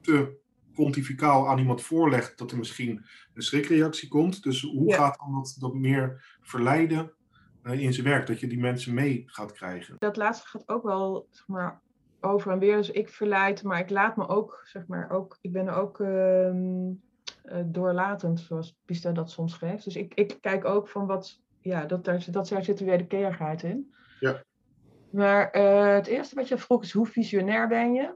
[0.00, 0.42] te
[0.72, 4.42] pontificaal aan iemand voorlegt, dat er misschien een schrikreactie komt.
[4.42, 4.96] Dus hoe Ja.
[4.96, 7.12] gaat dan dat, dat meer verleiden
[7.62, 9.96] uh, in zijn werk, dat je die mensen mee gaat krijgen?
[9.98, 11.82] Dat laatste gaat ook wel zeg maar,
[12.20, 12.76] over en weer.
[12.76, 16.92] Dus ik verleid, maar ik laat me ook, zeg maar, ook ik ben ook ehm,
[17.44, 19.84] uh, doorlatend, zoals Pista dat soms geeft.
[19.84, 23.06] Dus ik, ik kijk ook van wat, ja, dat, daar, dat, daar zit weer de
[23.06, 23.94] keerigheid in.
[24.20, 24.42] Ja.
[25.10, 28.14] Maar uh, het eerste wat je vroeg is, hoe visionair ben je?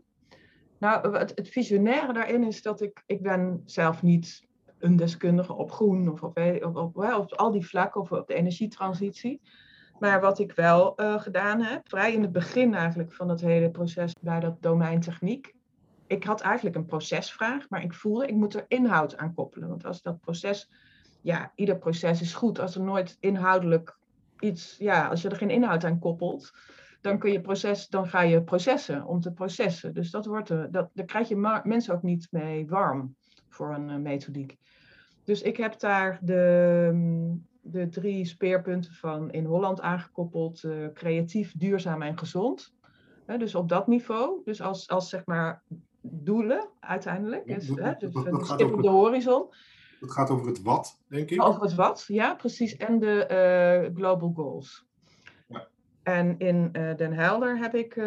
[0.79, 4.47] Nou, het, het visionaire daarin is dat ik, ik ben zelf niet
[4.79, 8.35] een deskundige op groen of op, op, op, op al die vlakken of op de
[8.35, 9.41] energietransitie.
[9.99, 13.71] Maar wat ik wel uh, gedaan heb, vrij in het begin eigenlijk van dat hele
[13.71, 15.55] proces bij dat domein techniek.
[16.09, 19.69] Ik had eigenlijk een procesvraag, maar ik voelde ik moet er inhoud aan koppelen.
[19.69, 20.71] Want als dat proces
[21.21, 23.99] ja, ieder proces is goed als er nooit inhoudelijk
[24.41, 26.53] iets, ja, als je er geen inhoud aan koppelt,
[27.01, 29.95] dan kun je proces, dan ga je processen om te processen.
[29.95, 33.17] Dus dat wordt, dat, daar krijg je mensen ook niet mee warm
[33.49, 34.57] voor een uh, methodiek.
[35.25, 42.03] Dus ik heb daar de, de drie speerpunten van in Holland aangekoppeld: uh, creatief, duurzaam
[42.03, 42.77] en gezond.
[43.39, 45.63] Dus op dat niveau, dus als, als zeg maar
[46.01, 49.47] doelen uiteindelijk, dus, dat, hè, dus dat, gaat over de horizon.
[50.01, 51.43] Het gaat over het wat, denk ik.
[51.43, 52.77] Over het wat, ja, precies.
[52.77, 54.87] En de uh, global goals.
[55.49, 55.69] Ja.
[56.03, 58.05] En in uh, Den Helder heb ik, uh,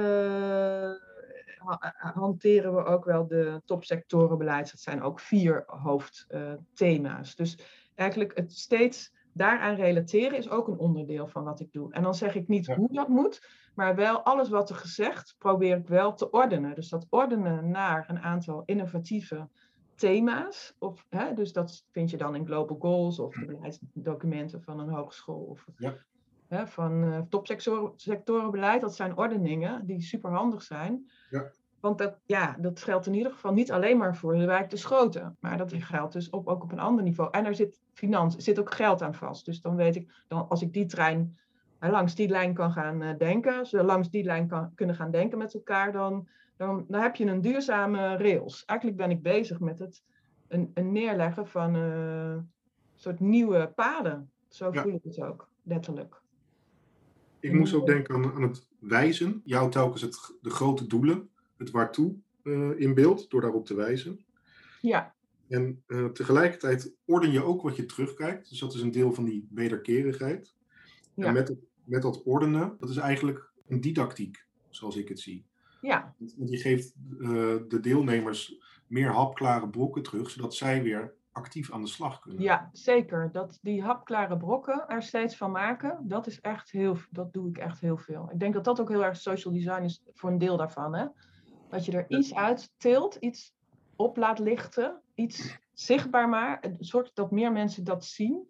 [1.57, 4.71] ha hanteren we ook wel de topsectorenbeleid.
[4.71, 7.35] Dat zijn ook vier hoofdthema's.
[7.35, 7.57] dus
[7.95, 11.93] eigenlijk het steeds daaraan relateren is ook een onderdeel van wat ik doe.
[11.93, 12.75] En dan zeg ik niet ja.
[12.75, 16.75] hoe dat moet, maar wel alles wat er gezegd probeer ik wel te ordenen.
[16.75, 19.47] Dus dat ordenen naar een aantal innovatieve
[19.95, 20.75] thema's.
[20.79, 24.89] Of, hè, dus dat vind je dan in Global Goals of de beleidsdocumenten van een
[24.89, 25.95] hogeschool of ja.
[26.47, 28.81] hè, van uh, topsectorenbeleid.
[28.81, 31.11] Dat zijn ordeningen die super handig zijn.
[31.29, 31.51] Ja.
[31.79, 34.77] Want dat, ja, dat geldt in ieder geval niet alleen maar voor de wijk de
[34.77, 35.37] Schoten.
[35.39, 37.29] Maar dat geldt dus op, ook op een ander niveau.
[37.31, 39.45] En er zit financiën, zit ook geld aan vast.
[39.45, 41.37] Dus dan weet ik, dan, als ik die trein
[41.79, 44.95] uh, langs die lijn kan gaan uh, denken, als we langs die lijn kan, kunnen
[44.95, 48.65] gaan denken met elkaar, dan, dan, dan heb je een duurzame rails.
[48.65, 50.03] Eigenlijk ben ik bezig met het
[50.47, 52.43] een, een neerleggen van een uh,
[52.95, 54.31] soort nieuwe paden.
[54.49, 54.81] Zo Ja.
[54.81, 56.21] voel ik het ook, letterlijk.
[57.39, 59.41] Ik moest ook denken aan, aan het wijzen.
[59.45, 64.25] Jou telkens het, de grote doelen, het waartoe eh, in beeld, door daarop te wijzen.
[64.81, 65.13] Ja,
[65.51, 68.49] En eh, tegelijkertijd orden je ook wat je terugkijkt.
[68.49, 70.55] Dus dat is een deel van die wederkerigheid.
[71.15, 71.25] Ja.
[71.27, 75.45] En met, het- met dat ordenen, dat is eigenlijk een didactiek, zoals ik het zie.
[75.81, 77.27] ja, Want je geeft eh,
[77.67, 78.55] de deelnemers
[78.87, 82.41] meer hapklare brokken terug, zodat zij weer actief aan de slag kunnen.
[82.41, 83.29] Ja, zeker.
[83.31, 87.57] Dat die hapklare brokken er steeds van maken, dat is echt heel, dat doe ik
[87.57, 88.29] echt heel veel.
[88.33, 90.95] Ik denk dat dat ook heel erg social design is voor een deel daarvan.
[90.95, 91.05] Hè?
[91.69, 93.53] Dat je er iets uit tilt, iets
[94.01, 98.49] op laat lichten, iets zichtbaar maakt, zorgt dat meer mensen dat zien.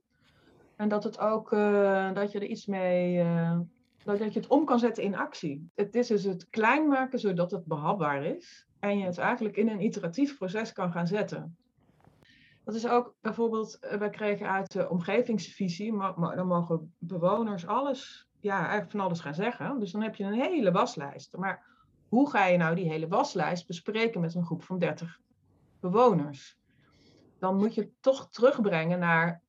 [0.75, 3.59] En dat het ook, uh, dat je er iets mee, uh,
[4.03, 5.69] dat je het om kan zetten in actie.
[5.75, 8.67] Het is dus het klein maken zodat het behapbaar is.
[8.79, 11.57] En je het eigenlijk in een iteratief proces kan gaan zetten.
[12.63, 18.27] Dat is ook bijvoorbeeld, eh, wij kregen uit de omgevingsvisie, maar, dan mogen bewoners alles,
[18.39, 19.79] ja, eigenlijk van alles gaan zeggen.
[19.79, 21.37] Dus dan heb je een hele waslijst.
[21.37, 21.65] Maar
[22.07, 25.19] hoe ga je nou die hele waslijst bespreken met een groep van 30
[25.81, 26.59] bewoners?
[27.39, 29.41] Dan moet je toch terugbrengen naar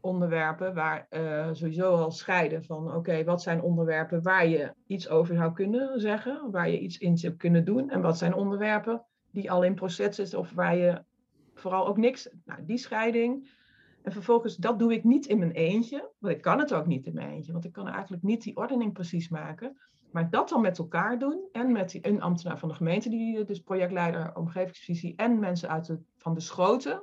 [0.00, 5.34] onderwerpen waar uh, sowieso al scheiden van oké, wat zijn onderwerpen waar je iets over
[5.34, 9.50] zou kunnen zeggen, waar je iets in zou kunnen doen en wat zijn onderwerpen die
[9.50, 11.04] al in proces zitten of waar je
[11.54, 13.56] vooral ook niks, nou, die scheiding.
[14.02, 17.06] En vervolgens, dat doe ik niet in mijn eentje, want ik kan het ook niet
[17.06, 19.80] in mijn eentje, want ik kan eigenlijk niet die ordening precies maken.
[20.10, 23.44] Maar dat dan met elkaar doen en met die, een ambtenaar van de gemeente, die
[23.44, 27.02] dus projectleider omgevingsvisie en mensen uit de, van de schoten,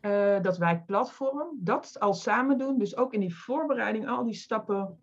[0.00, 2.78] uh, dat wijkplatform, dat al samen doen.
[2.78, 4.98] Dus ook in die voorbereiding, al die stappen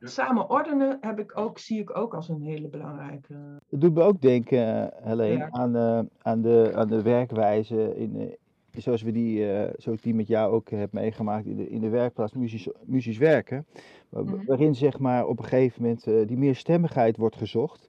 [0.00, 3.34] samen ordenen, heb ik ook, zie ik ook als een hele belangrijke.
[3.68, 8.36] Het doet me ook denken, Helene, aan, uh, aan, de, aan de werkwijze in,
[8.76, 11.80] zoals we die, uh, zoals ik die met jou ook heb meegemaakt in de, in
[11.80, 13.66] de werkplaats muzisch, muzisch werken.
[14.10, 17.88] Mm Waarin zeg maar op een gegeven moment die meerstemmigheid wordt gezocht.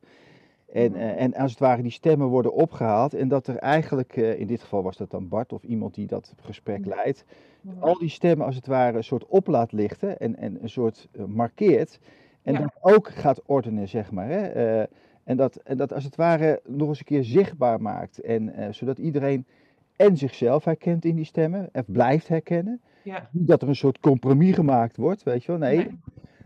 [0.71, 3.13] En, uh, en als het ware die stemmen worden opgehaald.
[3.13, 6.07] En dat er eigenlijk, uh, in dit geval was dat dan Bart of iemand die
[6.07, 7.25] dat gesprek leidt.
[7.79, 11.07] Al die stemmen als het ware een soort op laat lichten en, en een soort
[11.11, 11.99] uh, markeert.
[12.41, 12.59] En ja.
[12.59, 14.27] dat ook gaat ordenen, zeg maar.
[14.27, 14.41] Hè?
[15.23, 18.19] en, dat, en dat als het ware nog eens een keer zichtbaar maakt.
[18.19, 19.45] En zodat iedereen
[19.99, 21.69] en zichzelf herkent in die stemmen.
[21.71, 22.81] En blijft herkennen.
[23.03, 23.29] Ja.
[23.31, 25.59] Niet dat er een soort compromis gemaakt wordt, weet je wel.
[25.59, 25.99] Nee, nee.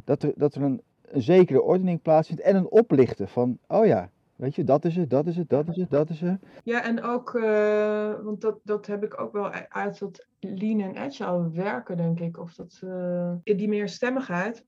[0.04, 4.10] Dat, er, dat er een, een zekere ordening plaatsvindt en een oplichten van, oh ja,
[4.36, 6.42] weet je, dat is het, dat is het, dat is het, dat is het.
[6.64, 10.98] Ja, en ook, uh, want dat, dat heb ik ook wel uit dat lean en
[10.98, 14.66] agile werken, denk ik, of dat uh, die meerstemmigheid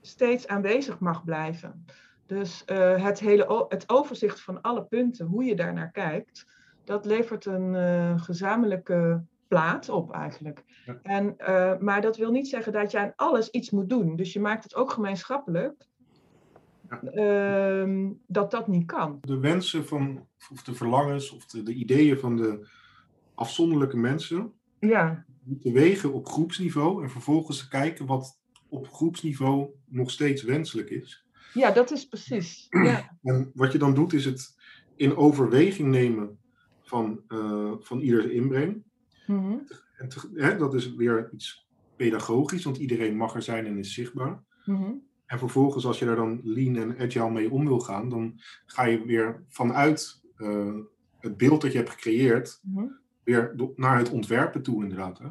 [0.00, 1.84] steeds aanwezig mag blijven.
[2.26, 6.46] Dus uh, het hele het overzicht van alle punten, hoe je daar naar kijkt,
[6.84, 10.64] dat levert een gezamenlijke plaat op eigenlijk.
[10.86, 10.98] Ja.
[11.02, 14.16] En, uh, maar dat wil niet zeggen dat je aan alles iets moet doen.
[14.16, 15.86] Dus je maakt het ook gemeenschappelijk.
[16.88, 17.00] Ja.
[17.82, 19.18] Uh, dat dat niet kan.
[19.20, 22.68] De wensen van, of de verlangens, of de, de ideeën van de
[23.34, 24.52] afzonderlijke mensen.
[24.78, 25.24] Ja.
[25.60, 31.26] Te wegen op groepsniveau en vervolgens te kijken wat op groepsniveau nog steeds wenselijk is.
[31.54, 32.66] Ja, dat is precies.
[32.68, 33.18] Ja.
[33.22, 34.56] En wat je dan doet, is het
[34.96, 36.38] in overweging nemen
[36.92, 38.82] van, uh, van ieders inbreng.
[39.26, 39.66] Mm-hmm.
[39.96, 43.94] En te, hè, dat is weer iets pedagogisch, want iedereen mag er zijn en is
[43.94, 44.42] zichtbaar.
[44.64, 45.02] Mm-hmm.
[45.26, 48.84] En vervolgens, als je daar dan lean en agile mee om wil gaan, dan ga
[48.84, 50.74] je weer vanuit uh,
[51.18, 52.98] het beeld dat je hebt gecreëerd, mm-hmm.
[53.24, 55.18] weer naar het ontwerpen toe, inderdaad.
[55.18, 55.28] Hè?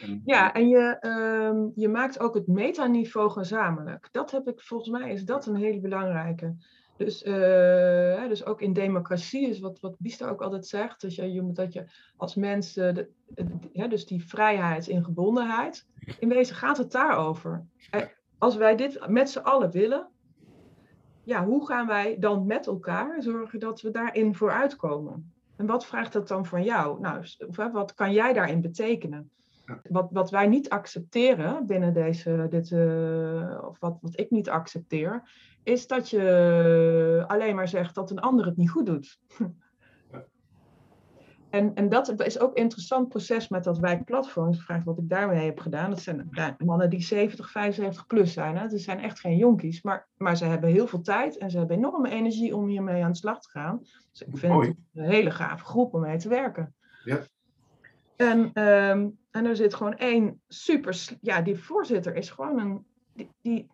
[0.00, 4.08] En, ja, en je, uh, je maakt ook het metaniveau gezamenlijk.
[4.12, 6.56] Dat heb ik, volgens mij is dat een hele belangrijke.
[6.96, 11.00] Dus, uh, dus ook in democratie is wat, wat Biester ook altijd zegt.
[11.00, 11.84] Dat je, je moet dat je
[12.16, 15.86] als mens, uh, de, de, dus die vrijheid in gebondenheid.
[16.18, 17.66] In wezen gaat het daarover.
[18.38, 20.08] Als wij dit met z'n allen willen,
[21.24, 25.32] ja, hoe gaan wij dan met elkaar zorgen dat we daarin vooruitkomen?
[25.56, 27.00] En wat vraagt dat dan van jou?
[27.00, 27.24] Nou,
[27.72, 29.30] wat kan jij daarin betekenen?
[29.82, 35.30] Wat, wat wij niet accepteren binnen deze, dit, uh, of wat, wat ik niet accepteer,
[35.62, 39.18] is dat je alleen maar zegt dat een ander het niet goed doet.
[41.52, 44.54] En, en dat is ook een interessant proces met dat wijkplatform.
[44.54, 45.90] Vraag wat ik daarmee heb gedaan.
[45.90, 48.56] Dat zijn mannen die 70, 75 plus zijn.
[48.56, 48.62] Hè.
[48.62, 49.82] Het zijn echt geen jonkies.
[49.82, 53.10] Maar, maar ze hebben heel veel tijd en ze hebben enorme energie om hiermee aan
[53.10, 53.78] de slag te gaan.
[54.10, 54.68] Dus ik vind Mooi.
[54.68, 56.74] het een hele gave groep om mee te werken.
[57.04, 57.26] Ja.
[58.22, 61.16] En, um, en er zit gewoon één super.
[61.20, 62.86] Ja, die voorzitter is gewoon een.
[63.14, 63.70] Die, die,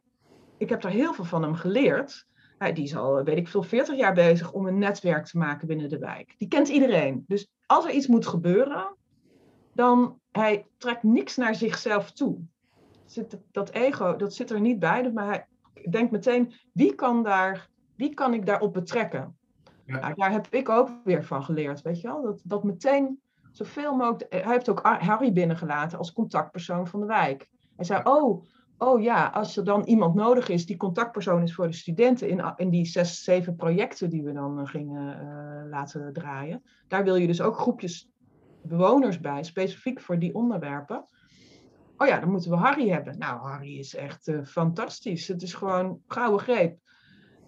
[0.57, 2.27] ik heb daar heel veel van hem geleerd.
[2.59, 5.67] Hij, die is al, weet ik veel, 40 jaar bezig om een netwerk te maken
[5.67, 6.35] binnen de wijk.
[6.39, 7.25] Die kent iedereen.
[7.27, 8.97] Dus als er iets moet gebeuren,
[9.73, 12.39] dan hij trekt niks naar zichzelf toe.
[13.07, 15.13] Zit, dat ego, dat zit er niet bij.
[15.13, 15.47] Maar hij
[15.91, 19.37] denkt meteen, wie kan, daar, wie kan ik daarop betrekken?
[19.87, 19.99] Ja.
[19.99, 22.23] Nou, daar heb ik ook weer van geleerd, weet je wel.
[22.23, 23.21] Dat, dat meteen
[23.59, 24.27] zoveel mogelijk...
[24.33, 27.49] Hij heeft ook Harry binnengelaten als contactpersoon van de wijk.
[27.77, 28.47] Hij zei, oh,
[28.79, 32.53] oh ja, als er dan iemand nodig is die contactpersoon is voor de studenten in,
[32.57, 37.17] in die zes, zeven projecten die we dan uh, gingen uh, laten draaien, daar wil
[37.17, 38.11] je dus ook groepjes
[38.63, 41.09] bewoners bij, specifiek voor die onderwerpen.
[41.97, 43.19] Oh ja, dan moeten we Harry hebben.
[43.19, 45.29] Nou, Harry is echt uh, fantastisch.
[45.29, 46.79] Het is gewoon gouden greep.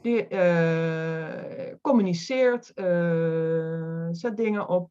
[0.02, 4.90] Die uh, communiceert, uh, zet dingen op,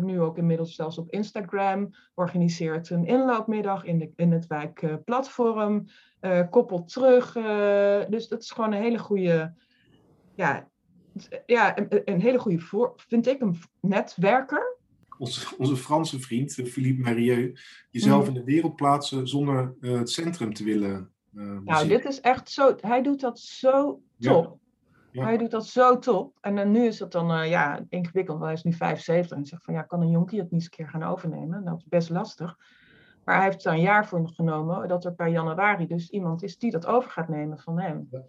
[0.00, 5.86] nu ook inmiddels zelfs op Instagram, organiseert een inloopmiddag in, de, in het wijkplatform,
[6.50, 7.32] koppelt terug.
[8.08, 9.54] dus dat is gewoon een hele goede,
[10.34, 10.68] ja,
[11.46, 14.80] ja een, een hele goede, voor, vind ik, een netwerker
[15.22, 18.28] onze, onze Franse vriend, eh, Philippe Marieux, jezelf mhm.
[18.28, 21.11] in de wereld plaatsen zonder het centrum te willen.
[21.32, 22.74] Uh, nou, dit is echt zo.
[22.80, 24.58] Hij doet dat zo top.
[25.10, 25.24] Ja.
[25.24, 26.38] Hij doet dat zo top.
[26.40, 29.46] En dan, nu is het dan uh, ja, ingewikkeld, want hij is nu 75 en
[29.46, 31.64] zegt van ja, kan een jonkie het niet eens een keer gaan overnemen?
[31.64, 32.58] Dat is best lastig.
[33.24, 36.58] Maar hij heeft er een jaar voor genomen dat er per januari dus iemand is
[36.58, 38.08] die dat over gaat nemen van hem.
[38.10, 38.22] Ja.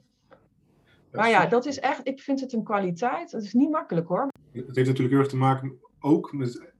[1.11, 3.31] Maar ja, dat is echt, ik vind het een kwaliteit.
[3.31, 4.27] Dat is niet makkelijk hoor.
[4.51, 6.71] Het heeft natuurlijk heel erg te maken ook met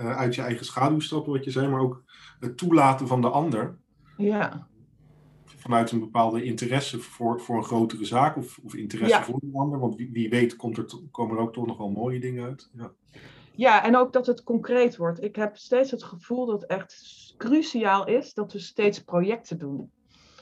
[0.00, 2.02] uh, uit je eigen schaduw stappen, wat je zei, maar ook
[2.40, 3.78] het toelaten van de ander.
[4.16, 4.68] Ja.
[5.62, 9.78] Vanuit een bepaalde interesse voor, voor een grotere zaak of, of interesse voor een ander.
[9.78, 12.70] Want wie, wie weet komt er, komen er ook toch nog wel mooie dingen uit.
[12.72, 12.92] Ja.
[13.54, 15.22] ja, en ook dat het concreet wordt.
[15.22, 19.90] Ik heb steeds het gevoel dat het echt cruciaal is dat we steeds projecten doen.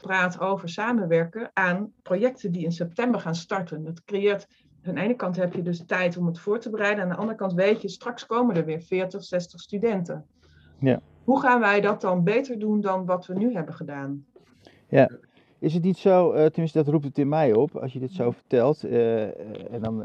[0.01, 3.85] Praat over samenwerken aan projecten die in september gaan starten.
[3.85, 4.47] Dat creëert
[4.85, 7.03] aan de ene kant heb je dus tijd om het voor te bereiden.
[7.03, 10.27] Aan de andere kant weet je, straks komen er weer 40, 60 studenten.
[10.79, 11.01] Ja.
[11.25, 14.25] Hoe gaan wij dat dan beter doen dan wat we nu hebben gedaan?
[14.91, 15.11] Ja.
[15.59, 18.13] Is het niet zo, uh, tenminste dat roept het in mij op, als je dit
[18.13, 19.23] zo vertelt, uh,
[19.73, 20.05] en dan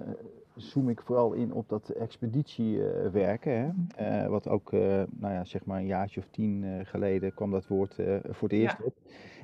[0.56, 4.30] zoom ik vooral in op dat expeditiewerken, hè?
[4.30, 7.95] wat ook, nou ja, zeg maar een jaartje of tien geleden kwam dat woord
[8.30, 8.93] voor het eerst op.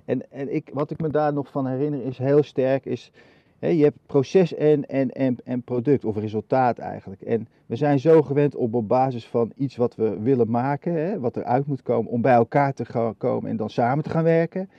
[0.05, 3.11] En, en ik, wat ik me daar nog van herinner is heel sterk, is
[3.59, 7.21] je hebt proces en, en, en, en product of resultaat eigenlijk.
[7.21, 11.19] En we zijn zo gewend om op basis van iets wat we willen maken, hè,
[11.19, 14.23] wat eruit moet komen, om bij elkaar te gaan komen en dan samen te gaan
[14.23, 14.69] werken.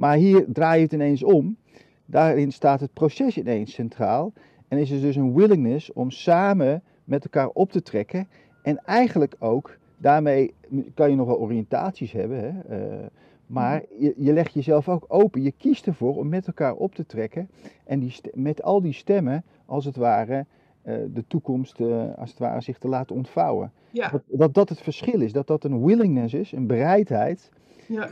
[0.00, 1.56] Maar hier draai je het ineens om.
[2.04, 4.32] Daarin staat het proces ineens centraal.
[4.68, 8.28] En is er dus een willingness om samen met elkaar op te trekken.
[8.62, 10.54] En eigenlijk ook, daarmee
[10.94, 12.38] kan je nog wel oriëntaties hebben.
[12.38, 13.06] Hè, uh,
[13.46, 15.42] maar je, je legt jezelf ook open.
[15.42, 17.50] Je kiest ervoor om met elkaar op te trekken.
[17.84, 20.46] En die met al die stemmen, als het ware,
[20.84, 23.72] uh, de toekomst uh, als het ware zich te laten ontvouwen.
[23.90, 24.08] Ja.
[24.08, 25.32] Dat, dat, dat het verschil is.
[25.32, 27.50] Dat dat een willingness is, een bereidheid.
[27.88, 28.08] Ja.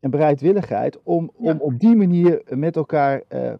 [0.00, 1.52] Een bereidwilligheid om, ja.
[1.52, 3.52] om op die manier met elkaar uh,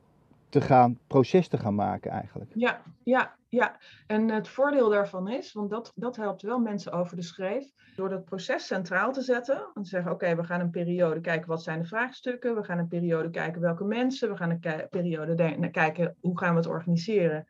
[0.49, 2.51] te gaan, proces te gaan maken eigenlijk.
[2.55, 3.77] Ja, ja, ja.
[4.07, 8.09] En het voordeel daarvan is, want dat, dat helpt wel mensen over de schreef, door
[8.09, 9.67] dat proces centraal te zetten.
[9.75, 12.55] En te zeggen, oké, we gaan een periode kijken wat zijn de vraagstukken.
[12.55, 14.29] We gaan een periode kijken welke mensen.
[14.29, 17.47] We gaan een periode kijken hoe gaan we het organiseren.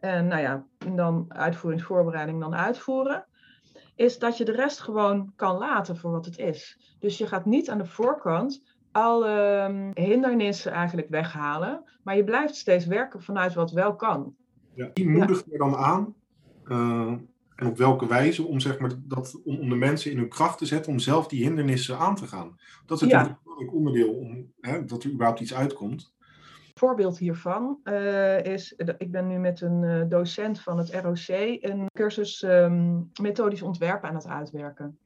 [0.00, 3.26] En nou ja, dan uitvoeringsvoorbereiding, dan uitvoeren.
[3.96, 6.94] Is dat je de rest gewoon kan laten voor wat het is.
[6.98, 11.84] Dus je gaat niet aan de voorkant alle hindernissen eigenlijk weghalen.
[12.02, 14.34] Maar je blijft steeds werken vanuit wat wel kan.
[14.74, 16.14] Ja, wie moedigt er dan aan?
[16.64, 17.12] Uh,
[17.56, 20.58] en op welke wijze om, zeg maar, dat, om, om, de mensen in hun kracht
[20.58, 22.58] te zetten om zelf die hindernissen aan te gaan?
[22.86, 23.52] Dat is natuurlijk ja.
[23.62, 26.12] een onderdeel om hè, dat er überhaupt iets uitkomt.
[26.74, 31.28] Voorbeeld hiervan uh, is, ik ben nu met een uh, docent van het ROC
[31.60, 34.98] een cursus um, methodisch ontwerpen aan het uitwerken.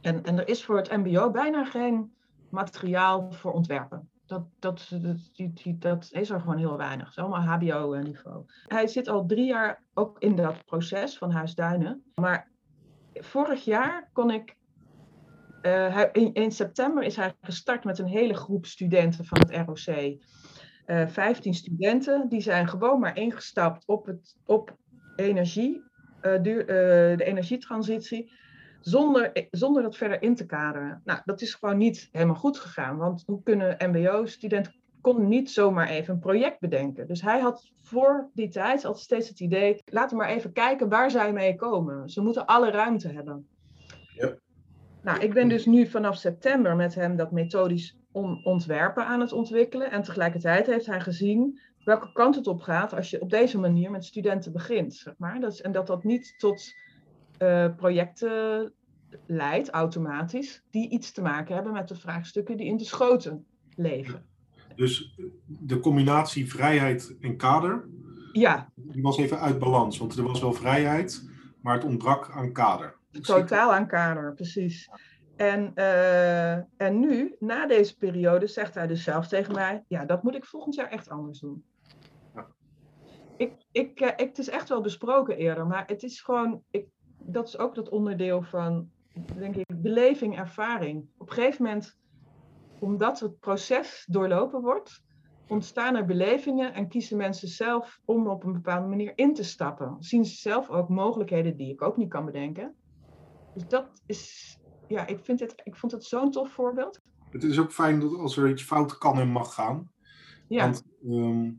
[0.00, 2.14] En, en er is voor het MBO bijna geen
[2.50, 4.10] materiaal voor ontwerpen.
[4.26, 7.06] Dat, dat, dat, die, dat is er gewoon heel weinig.
[7.06, 8.44] Het is allemaal HBO-niveau.
[8.66, 12.02] Hij zit al drie jaar ook in dat proces van Huisduinen.
[12.14, 12.50] Maar
[13.14, 14.56] vorig jaar kon ik.
[16.12, 20.18] In, in, september is hij gestart met een hele groep studenten van het ROC.
[20.86, 24.76] Uh, eh, 15 studenten, die zijn gewoon maar ingestapt op, het, op
[25.16, 25.82] energie,
[26.22, 26.66] uh, duur,
[27.16, 28.32] de energietransitie
[28.80, 31.00] zonder, zonder dat verder in te kaderen.
[31.04, 32.96] Nou, dat is gewoon niet helemaal goed gegaan.
[32.96, 37.06] Want hoe kunnen MBO-studenten konden niet zomaar even een project bedenken.
[37.06, 40.88] Dus hij had voor die tijd altijd steeds het idee: laten we maar even kijken
[40.88, 42.10] waar zij mee komen.
[42.10, 43.48] Ze moeten alle ruimte hebben.
[44.14, 44.34] Ja.
[45.06, 47.96] Nou, ik ben dus nu vanaf september met hem dat methodisch
[48.42, 49.90] ontwerpen aan het ontwikkelen.
[49.90, 53.90] En tegelijkertijd heeft hij gezien welke kant het op gaat als je op deze manier
[53.90, 54.94] met studenten begint.
[54.94, 55.40] Zeg maar.
[55.40, 56.74] dat en dat dat niet tot
[57.42, 58.72] uh, projecten
[59.26, 64.24] leidt automatisch, die iets te maken hebben met de vraagstukken die in de schoten leven.
[64.76, 67.88] Dus de combinatie vrijheid en kader,
[68.32, 68.72] ja.
[68.74, 71.28] die was even uit balans, want er was wel vrijheid,
[71.60, 72.95] maar het ontbrak aan kader.
[73.20, 74.88] Totaal aan kader, precies.
[75.36, 80.22] En, uh, en nu, na deze periode, zegt hij dus zelf tegen mij: Ja, dat
[80.22, 81.64] moet ik volgend jaar echt anders doen.
[82.34, 82.46] Ja.
[83.36, 86.62] Ik, ik, uh, ik, het is echt wel besproken eerder, maar het is gewoon.
[86.70, 86.88] Ik,
[87.18, 88.90] dat is ook dat onderdeel van,
[89.38, 91.08] denk ik, beleving, ervaring.
[91.18, 91.98] Op een gegeven moment,
[92.78, 95.02] omdat het proces doorlopen wordt,
[95.48, 99.96] ontstaan er belevingen en kiezen mensen zelf om op een bepaalde manier in te stappen.
[99.98, 102.74] Zien ze zelf ook mogelijkheden die ik ook niet kan bedenken.
[103.56, 104.56] Dus dat is,
[104.88, 107.00] ja, ik, vind het, ik vond het zo'n tof voorbeeld.
[107.30, 109.90] Het is ook fijn dat als er iets fout kan en mag gaan.
[110.48, 111.52] Ja, Want ehm,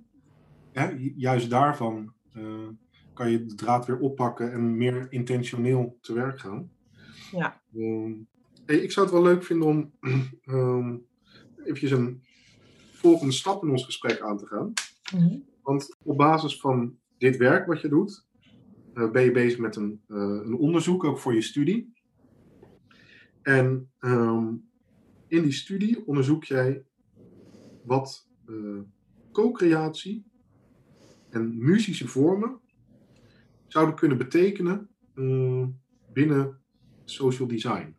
[1.15, 2.67] juist daarvan eh,
[3.13, 6.71] kan je de draad weer oppakken en meer intentioneel te werk gaan.
[7.31, 7.61] ja.
[7.73, 8.13] Ehm,
[8.65, 9.91] hey, ik zou het wel leuk vinden om
[10.43, 10.95] ehm
[11.57, 12.23] eventjes een
[12.91, 14.73] volgende stap in ons gesprek aan te gaan.
[15.13, 15.39] Mhm.
[15.61, 18.26] Want op basis van dit werk wat je doet,
[19.11, 21.93] ben je bezig met een, eh, een onderzoek ook voor je studie.
[23.41, 24.47] En ehm,
[25.27, 26.83] in die studie onderzoek jij
[27.83, 28.79] wat eh,
[29.31, 30.25] co-creatie
[31.29, 32.59] en muzische vormen
[33.67, 35.65] zouden kunnen betekenen eh,
[36.13, 36.59] binnen
[37.05, 37.95] social design.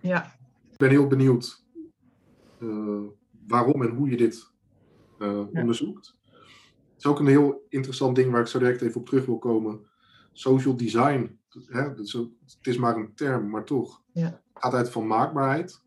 [0.00, 0.32] ja.
[0.72, 1.64] Ik ben heel benieuwd
[2.60, 3.00] eh,
[3.46, 4.50] waarom en hoe je dit
[5.18, 5.60] eh, Ja.
[5.60, 6.16] onderzoekt.
[6.30, 9.38] Het is ook een heel interessant ding waar ik zo direct even op terug wil
[9.38, 9.80] komen.
[10.36, 14.02] Social design, hè, dat is ook- het is maar een term, maar toch.
[14.12, 14.42] Ja.
[14.54, 15.82] gaat uit van maakbaarheid.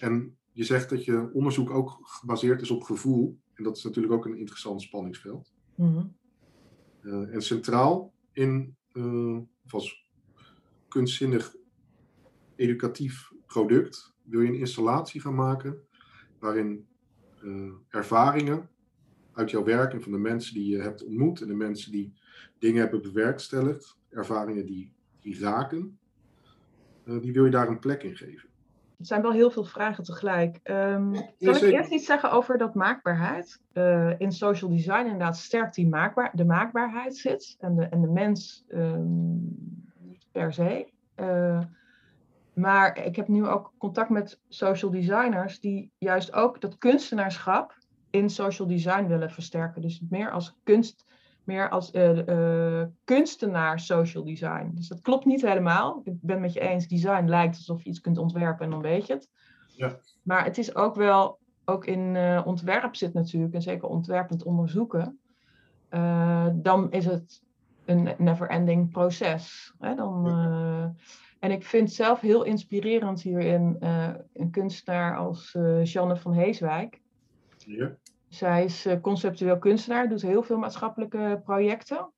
[0.00, 3.38] En je zegt dat je onderzoek ook gebaseerd is op gevoel.
[3.54, 5.52] En dat is natuurlijk ook een interessant spanningsveld.
[5.76, 6.06] Mhm.
[7.00, 8.76] Eh, en centraal in,
[9.64, 10.08] of als
[10.88, 11.54] kunstzinnig
[12.56, 15.86] educatief product, wil je een installatie gaan maken
[16.38, 16.86] waarin
[17.42, 18.68] eh, ervaringen
[19.32, 22.12] uit jouw werk en van de mensen die je hebt ontmoet en de mensen die
[22.58, 25.98] dingen hebben bewerkstelligd, ervaringen die, die raken,
[27.04, 28.50] eh, die wil je daar een plek in geven.
[28.96, 30.60] Het zijn wel heel veel vragen tegelijk.
[30.62, 33.60] Ehm zal ik eerst iets zeggen over dat maakbaarheid?
[33.72, 38.08] Eh, in social design inderdaad sterk die maakbaar, de maakbaarheid zit en de, en de
[38.08, 39.32] mens ehm,
[39.98, 40.92] niet per se.
[41.14, 41.60] Eh,
[42.54, 47.74] maar ik heb nu ook contact met social designers die juist ook dat kunstenaarschap
[48.10, 49.82] in social design willen versterken.
[49.82, 51.04] Dus meer als kunst,
[51.44, 52.28] meer als eh,
[52.80, 54.70] eh, kunstenaar social design.
[54.74, 56.00] Dus dat klopt niet helemaal.
[56.04, 59.06] Ik ben met je eens, design lijkt alsof je iets kunt ontwerpen en dan weet
[59.06, 59.28] je het.
[59.76, 59.98] Ja.
[60.22, 65.18] Maar het is ook wel, ook in eh, ontwerp zit natuurlijk, en zeker ontwerpend onderzoeken,
[66.52, 67.42] dan is het
[67.84, 69.74] een never-ending proces.
[69.78, 69.94] Hè?
[69.94, 70.26] Dan,
[71.38, 73.76] en ik vind zelf heel inspirerend hierin
[74.32, 77.00] een kunstenaar als Janne van Heeswijk.
[77.56, 77.96] Ja?
[78.34, 82.10] Zij is eh, conceptueel kunstenaar, doet heel veel maatschappelijke projecten.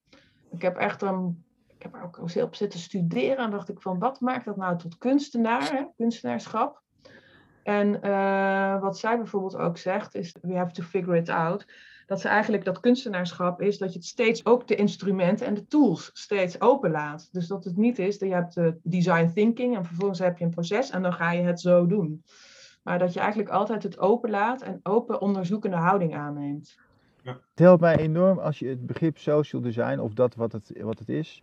[0.50, 1.44] Ik heb echt een,
[1.76, 4.56] ik heb er ook heel op zitten studeren en dacht ik van wat maakt dat
[4.56, 5.84] nou tot kunstenaar, hè?
[5.96, 6.82] kunstenaarschap?
[7.62, 11.66] En eh, wat zij bijvoorbeeld ook zegt is, we have to figure it out.
[12.06, 15.66] Dat ze eigenlijk dat kunstenaarschap is dat je het steeds ook de instrumenten en de
[15.66, 17.28] tools steeds openlaat.
[17.32, 20.44] Dus dat het niet is dat je hebt de design thinking en vervolgens heb je
[20.44, 22.24] een proces en dan ga je het zo doen.
[22.84, 26.76] Maar dat je eigenlijk altijd het openlaat en open onderzoekende houding aanneemt.
[27.22, 30.98] Het helpt mij enorm als je het begrip social design, of dat wat het, wat
[30.98, 31.42] het is,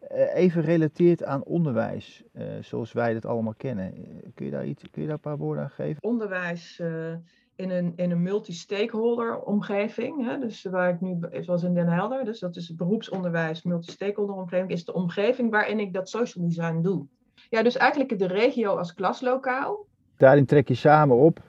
[0.00, 3.94] eh, even relateert aan onderwijs, eh, zoals wij dat allemaal kennen.
[3.94, 4.02] Eh,
[4.34, 6.02] Kun je daar, iets, kun je daar een paar woorden aan geven?
[6.02, 7.12] onderwijs eh,
[7.56, 10.26] in een, in een multi-stakeholder omgeving.
[10.26, 10.38] Hè?
[10.38, 14.70] Dus waar ik nu, zoals in Den Helder, dus dat is het beroepsonderwijs, multi-stakeholder omgeving,
[14.70, 17.06] is de omgeving waarin ik dat social design doe.
[17.50, 19.86] Ja, dus eigenlijk de regio als klaslokaal.
[20.16, 21.40] Daarin trek je samen op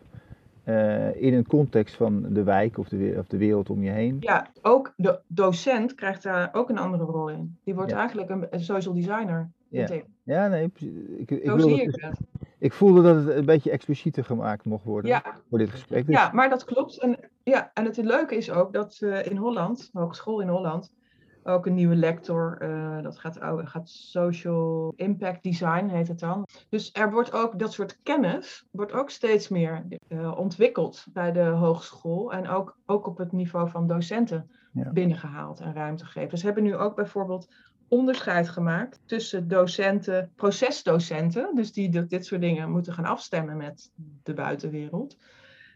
[0.64, 4.18] eh, in een context van de wijk of de, of de wereld om je heen.
[4.20, 7.58] Ja, ook de docent krijgt daar ook een andere rol in.
[7.64, 7.98] Die wordt Ja.
[7.98, 9.50] eigenlijk een, social designer.
[9.70, 9.88] Ja.
[10.24, 10.72] Ja, nee,
[11.18, 12.20] ik, ik, Zo zie ik dus- het.
[12.58, 16.06] ik voelde dat het een beetje explicieter gemaakt mocht worden Ja, voor dit gesprek.
[16.06, 17.00] Dus Ja, maar dat klopt.
[17.00, 20.92] En, ja, en het leuke is ook dat eh, in Holland, hogeschool in Holland,
[21.48, 26.48] ook een nieuwe lector, eh, dat gaat, gaat social impact design heet het dan.
[26.70, 31.44] Dus er wordt ook dat soort kennis, wordt ook steeds meer eh, ontwikkeld bij de
[31.44, 34.92] hogeschool en ook, ook op het niveau van docenten Ja.
[34.92, 36.30] binnengehaald en ruimte gegeven.
[36.30, 37.48] Dus ze hebben nu ook bijvoorbeeld
[37.88, 43.92] onderscheid gemaakt tussen docenten, procesdocenten, dus die dit- dit soort dingen moeten gaan afstemmen met
[44.24, 45.18] de buitenwereld.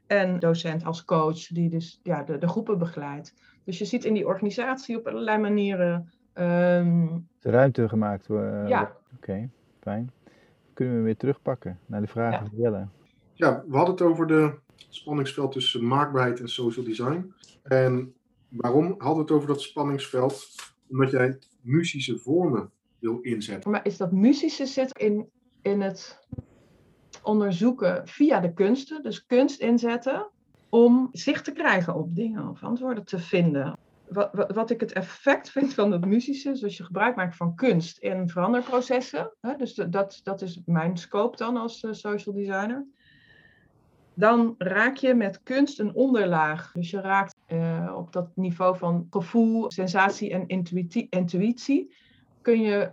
[0.07, 3.33] En docent als coach, die dus ja, de, de groepen begeleidt.
[3.63, 6.11] Dus je ziet in die organisatie op allerlei manieren.
[6.33, 7.07] ehm,
[7.39, 8.67] de ruimte gemaakt worden.
[8.67, 9.49] ja, Oké,
[9.79, 10.11] fijn.
[10.73, 12.49] Kunnen we weer terugpakken naar de vragen Ja.
[12.49, 12.87] van Jelle.
[13.33, 14.53] Ja, we hadden het over de
[14.89, 17.33] spanningsveld tussen maakbaarheid en social design.
[17.63, 18.13] En
[18.49, 20.45] waarom hadden we het over dat spanningsveld?
[20.89, 23.71] Omdat jij muzische vormen wil inzetten.
[23.71, 25.29] maar is dat muzische zit in,
[25.61, 26.27] in het
[27.23, 30.27] onderzoeken via de kunsten, dus kunst inzetten,
[30.71, 33.77] om zicht te krijgen op dingen of antwoorden te vinden.
[34.07, 37.55] wat, wat ik het effect vind van het muzische, is als je gebruik maakt van
[37.55, 39.33] kunst in veranderprocessen.
[39.41, 42.85] Hè, dus dat, dat is mijn scope dan als uh, social designer.
[44.13, 46.71] Dan raak je met kunst een onderlaag.
[46.71, 51.07] Dus je raakt uh, op dat niveau van gevoel, sensatie en intuïtie.
[51.09, 51.95] intuïtie
[52.41, 52.91] kun je,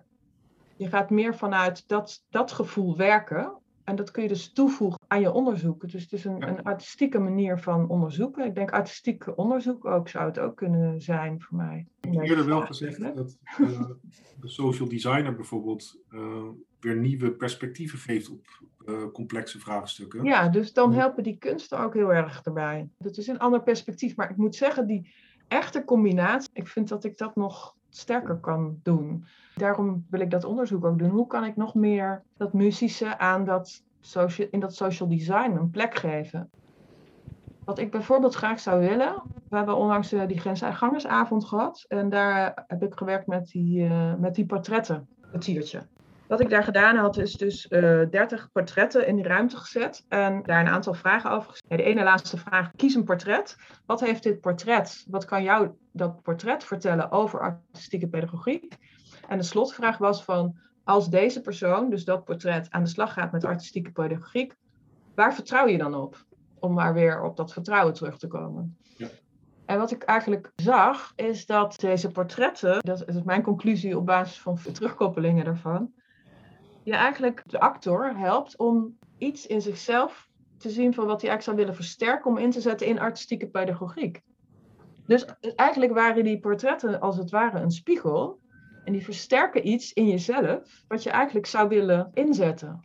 [0.76, 3.58] je gaat meer vanuit dat, dat gevoel werken.
[3.88, 5.90] En dat kun je dus toevoegen aan je onderzoek.
[5.90, 8.44] Dus het is een, een artistieke manier van onderzoeken.
[8.44, 11.86] Ik denk artistiek onderzoek ook zou het ook kunnen zijn voor mij.
[12.00, 13.80] Ik heb eerder wel gezegd dat uh,
[14.40, 16.48] de social designer bijvoorbeeld uh,
[16.80, 20.24] weer nieuwe perspectieven geeft op uh, complexe vraagstukken.
[20.24, 22.88] Ja, dus dan helpen die kunsten ook heel erg erbij.
[22.98, 24.16] Dat is een ander perspectief.
[24.16, 25.14] Maar ik moet zeggen, die
[25.48, 29.24] echte combinatie, ik vind dat ik dat nog sterker kan doen.
[29.54, 31.10] Daarom wil ik dat onderzoek ook doen.
[31.10, 35.70] Hoe kan ik nog meer dat muzische aan dat social, in dat social design een
[35.70, 36.50] plek geven?
[37.64, 42.64] Wat ik bijvoorbeeld graag zou willen, we hebben onlangs uh, die grensuitgangersavond gehad en daar
[42.66, 45.86] heb ik gewerkt met die, uh, met die portretten, het tiertje.
[46.28, 50.04] Wat ik daar gedaan had, is dus uh, eh, 30 portretten in die ruimte gezet
[50.08, 51.68] en daar een aantal vragen over gezet.
[51.68, 53.56] De ene laatste vraag, kies een portret.
[53.86, 58.76] Wat heeft dit portret, wat kan jou dat portret vertellen over artistieke pedagogiek?
[59.28, 63.32] En de slotvraag was van, als deze persoon, dus dat portret, aan de slag gaat
[63.32, 64.54] met artistieke pedagogiek,
[65.14, 66.26] waar vertrouw je dan op?
[66.58, 68.76] Om maar weer op dat vertrouwen terug te komen.
[68.96, 69.08] Ja.
[69.66, 74.40] En wat ik eigenlijk zag, is dat deze portretten, dat is mijn conclusie op basis
[74.40, 75.92] van terugkoppelingen daarvan,
[76.82, 81.42] je eigenlijk de actor helpt om iets in zichzelf te zien van wat hij eigenlijk
[81.42, 84.22] zou willen versterken om in te zetten in artistieke pedagogiek.
[85.06, 85.24] Dus
[85.56, 88.40] eigenlijk waren die portretten als het ware een spiegel.
[88.84, 92.80] En die versterken iets in jezelf wat je eigenlijk zou willen inzetten.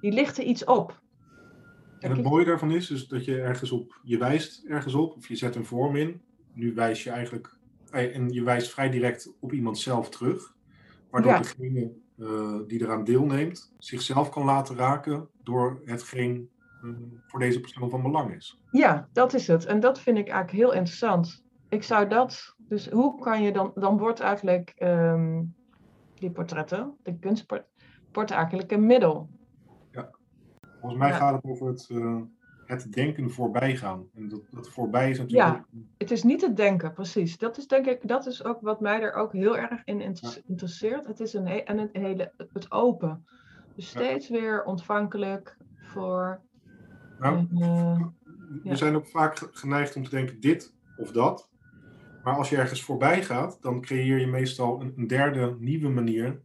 [0.00, 1.00] Die lichten iets op.
[1.98, 5.28] En het mooie daarvan is dus dat je ergens op, je wijst ergens op, of
[5.28, 6.20] je zet een vorm in.
[6.52, 7.56] Nu wijs je eigenlijk,
[7.90, 10.56] eh, en je wijst vrij direct op iemand zelf terug.
[11.10, 11.38] Waardoor ja.
[11.38, 16.50] degene uh, die eraan deelneemt zichzelf kan laten raken door hetgeen
[16.82, 16.90] uh,
[17.26, 18.60] voor deze persoon van belang is.
[18.70, 19.64] Ja, dat is het.
[19.64, 21.44] En dat vind ik eigenlijk heel interessant.
[21.68, 25.54] Ik zou dat, dus hoe kan je dan, dan wordt eigenlijk um,
[26.14, 29.28] die portretten, de kunstport, eigenlijk een middel.
[29.90, 30.10] Ja,
[30.80, 31.14] volgens mij ja.
[31.14, 32.20] gaat het over het, uh,
[32.68, 34.08] het denken voorbij gaan.
[34.14, 35.48] En dat, dat voorbij is natuurlijk.
[35.48, 37.38] Ja, het is niet het denken, precies.
[37.38, 40.16] Dat is denk ik, dat is ook wat mij er ook heel erg in
[40.46, 41.06] interesseert.
[41.06, 43.26] Het is een, he en het hele, het open.
[43.74, 44.40] Dus steeds ja.
[44.40, 46.40] weer ontvankelijk voor.
[47.18, 48.00] Nou, uh,
[48.48, 48.74] we ja.
[48.74, 51.50] zijn ook vaak geneigd om te denken dit of dat.
[52.24, 56.40] Maar als je ergens voorbij gaat, dan creëer je meestal een, een derde nieuwe manier.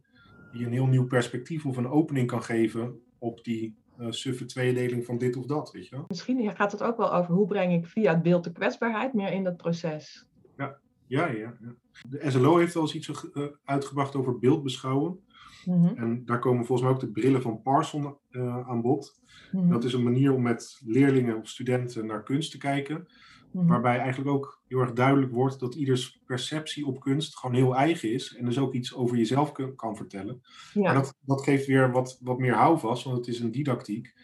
[0.52, 5.04] Die een heel nieuw perspectief of een opening kan geven op die uh, suffe tweedeling
[5.04, 6.04] van dit of dat, weet je wel?
[6.08, 9.32] Misschien gaat het ook wel over hoe breng ik via het beeld de kwetsbaarheid meer
[9.32, 10.26] in dat proces.
[10.56, 11.56] Ja, ja, ja.
[11.60, 11.74] ja.
[12.08, 15.18] De SLO heeft wel eens iets uh, uitgebracht over beeldbeschouwen.
[15.64, 15.96] Mm -hmm.
[15.96, 19.20] En daar komen volgens mij ook de brillen van Parson uh, aan bod.
[19.52, 19.70] Mm -hmm.
[19.70, 23.06] Dat is een manier om met leerlingen of studenten naar kunst te kijken.
[23.54, 23.68] Mm-hmm.
[23.70, 28.12] Waarbij eigenlijk ook heel erg duidelijk wordt dat ieders perceptie op kunst gewoon heel eigen
[28.12, 28.36] is.
[28.36, 30.40] En dus ook iets over jezelf kan vertellen.
[30.72, 30.82] Ja.
[30.82, 34.14] Maar dat, dat geeft weer wat, wat meer houvast, want het is een didactiek.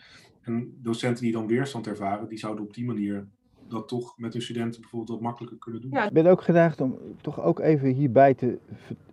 [0.42, 3.28] En docenten die dan weerstand ervaren, die zouden op die manier
[3.68, 5.90] dat toch met hun studenten bijvoorbeeld wat makkelijker kunnen doen.
[5.90, 6.06] Ja.
[6.06, 8.58] Ik ben ook gedaagd om toch ook even hierbij te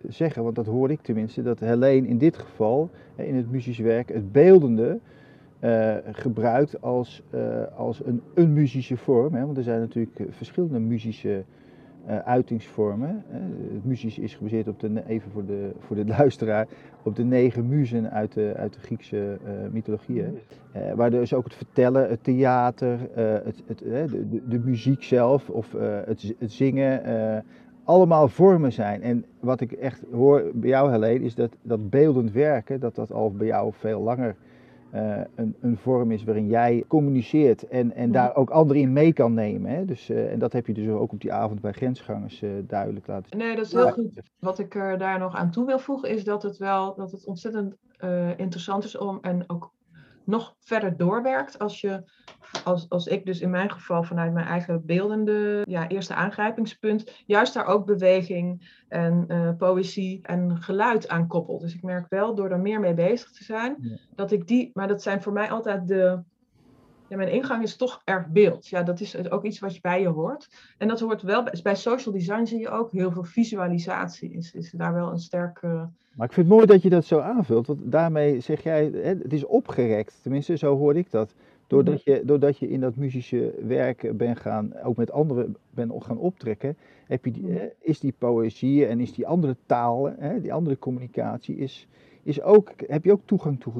[0.08, 4.08] zeggen, want dat hoor ik tenminste, dat Helene in dit geval, in het muzisch werk,
[4.08, 5.00] het beeldende
[5.60, 7.40] uh, gebruikt als, uh,
[7.76, 9.34] als een, een muzische vorm.
[9.34, 9.44] Hè?
[9.44, 11.44] Want er zijn natuurlijk verschillende muzische
[12.08, 13.24] uh, uitingsvormen.
[13.72, 16.66] Het muzisch is gebaseerd op de, even voor de, voor de luisteraar,
[17.02, 19.38] op de negen muzen uit de, uit de Griekse
[19.72, 20.38] mythologieën.
[20.94, 25.72] waar dus ook het vertellen, het theater, het, het, de, de, de, muziek zelf of
[26.06, 27.02] het, het zingen
[27.84, 29.02] allemaal vormen zijn.
[29.02, 33.12] En wat ik echt hoor bij jou, Helene, is dat, dat beeldend werken, dat dat
[33.12, 34.36] al bij jou veel langer
[34.94, 39.12] uh, een, een, vorm is waarin jij communiceert en, en daar ook anderen in mee
[39.12, 39.70] kan nemen.
[39.70, 39.84] Hè?
[39.84, 43.06] Dus, uh, en dat heb je dus ook op die avond bij grensgangers uh, duidelijk
[43.06, 43.38] laten zien.
[43.38, 44.20] Nee, dat is heel goed.
[44.38, 47.26] Wat ik er daar nog aan toe wil voegen is dat het wel dat het
[47.26, 47.76] ontzettend
[48.36, 49.72] interessant is om en ook
[50.28, 52.02] nog verder doorwerkt als je,
[52.64, 57.54] als, als ik dus in mijn geval vanuit mijn eigen beeldende ja, eerste aangrijpingspunt, juist
[57.54, 61.58] daar ook beweging en uh, poëzie en geluid aan koppel.
[61.58, 63.96] Dus ik merk wel door er meer mee bezig te zijn, ja.
[64.14, 66.22] dat ik die, maar dat zijn voor mij altijd de,
[67.08, 68.68] ja, mijn ingang is toch erg beeld.
[68.68, 70.48] Ja, dat is ook iets wat je bij je hoort.
[70.78, 74.30] En dat hoort wel, bij social design zie je ook heel veel visualisatie.
[74.32, 75.88] Is, is daar wel een sterke...
[76.14, 79.32] Maar ik vind het mooi dat je dat zo aanvult, want daarmee zeg jij, het
[79.32, 80.18] is opgerekt.
[80.22, 81.34] Tenminste, zo hoor ik dat.
[81.66, 86.18] Doordat je, doordat je in dat muzische werk bent gaan, ook met anderen bent gaan
[86.18, 87.64] optrekken, heb je die, Mhm.
[87.80, 91.88] is die poëzie en is die andere taal, hè, die andere communicatie, is,
[92.22, 93.72] is ook, heb je ook toegang toe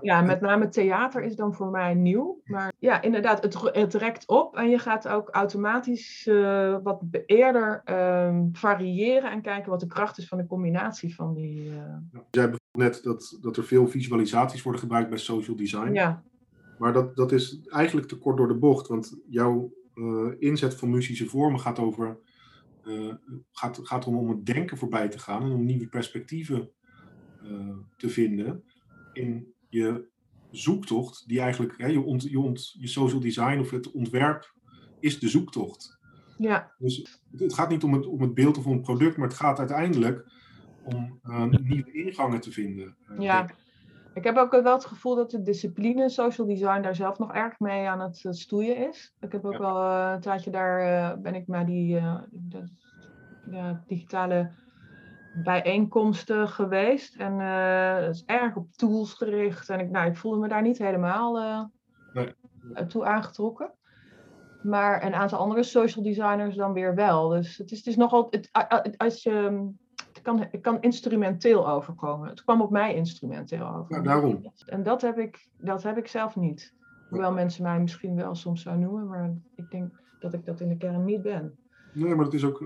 [0.00, 2.40] Ja, met name theater is dan voor mij nieuw.
[2.44, 7.80] Maar ja, inderdaad, het, het rekt op en je gaat ook automatisch eh, wat eerder
[7.84, 11.70] ehm, variëren en kijken wat de kracht is van de combinatie van die.
[11.70, 11.76] eh,
[12.12, 15.92] Ja, Jij zei net dat, dat er veel visualisaties worden gebruikt bij social design.
[15.92, 16.22] ja,
[16.78, 18.88] Maar dat, dat is eigenlijk te kort door de bocht.
[18.88, 22.18] Want jouw eh, inzet van muzische vormen gaat over.
[23.52, 26.70] gaat, gaat erom om het denken voorbij te gaan en om nieuwe perspectieven
[27.96, 28.64] te vinden
[29.12, 30.08] in je
[30.50, 34.54] zoektocht, die eigenlijk, hè, je, ont, je, ont, je social design of het ontwerp
[35.00, 35.98] is de zoektocht.
[36.38, 39.28] ja, Dus het gaat niet om het, om het beeld of om het product, maar
[39.28, 40.24] het gaat uiteindelijk
[40.84, 42.96] om eh, nieuwe ingangen te vinden.
[43.06, 43.36] eh, ja.
[43.38, 43.58] denk
[44.14, 44.24] ik.
[44.24, 47.88] Heb ook wel het gevoel dat de discipline social design daar zelf nog erg mee
[47.88, 49.14] aan het eh, stoeien is.
[49.20, 49.58] Ik heb ook Ja.
[49.58, 52.00] wel een tijdje daar ben ik naar die
[52.30, 52.68] de-
[53.86, 54.50] digitale
[55.34, 57.16] bijeenkomsten geweest.
[57.16, 59.68] En eh, het is erg op tools gericht.
[59.68, 61.64] En ik, nou, ik voelde me daar niet helemaal eh,
[62.12, 62.34] Nee.
[62.74, 63.72] eh, toe aangetrokken.
[64.62, 67.28] Maar een aantal andere social designers dan weer wel.
[67.28, 68.26] Dus het is, het is nogal.
[68.30, 68.50] Het,
[68.96, 69.32] als je,
[70.12, 72.28] het, kan, het kan instrumenteel overkomen.
[72.28, 73.96] Het kwam op mij instrumenteel over.
[73.96, 74.52] Ja, daarom.
[74.66, 76.74] En dat heb ik, dat heb ik zelf niet.
[77.08, 80.68] Hoewel mensen mij misschien wel soms zo noemen, maar ik denk dat ik dat in
[80.68, 81.58] de kern niet ben.
[81.92, 82.64] Nee, maar het is ook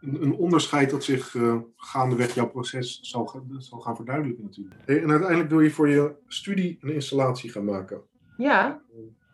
[0.00, 4.80] een, onderscheid dat zich eh, gaandeweg jouw proces zal, ga- zal gaan verduidelijken natuurlijk.
[4.84, 8.02] Hey, en uiteindelijk wil je voor je studie een installatie gaan maken.
[8.36, 8.80] Ja,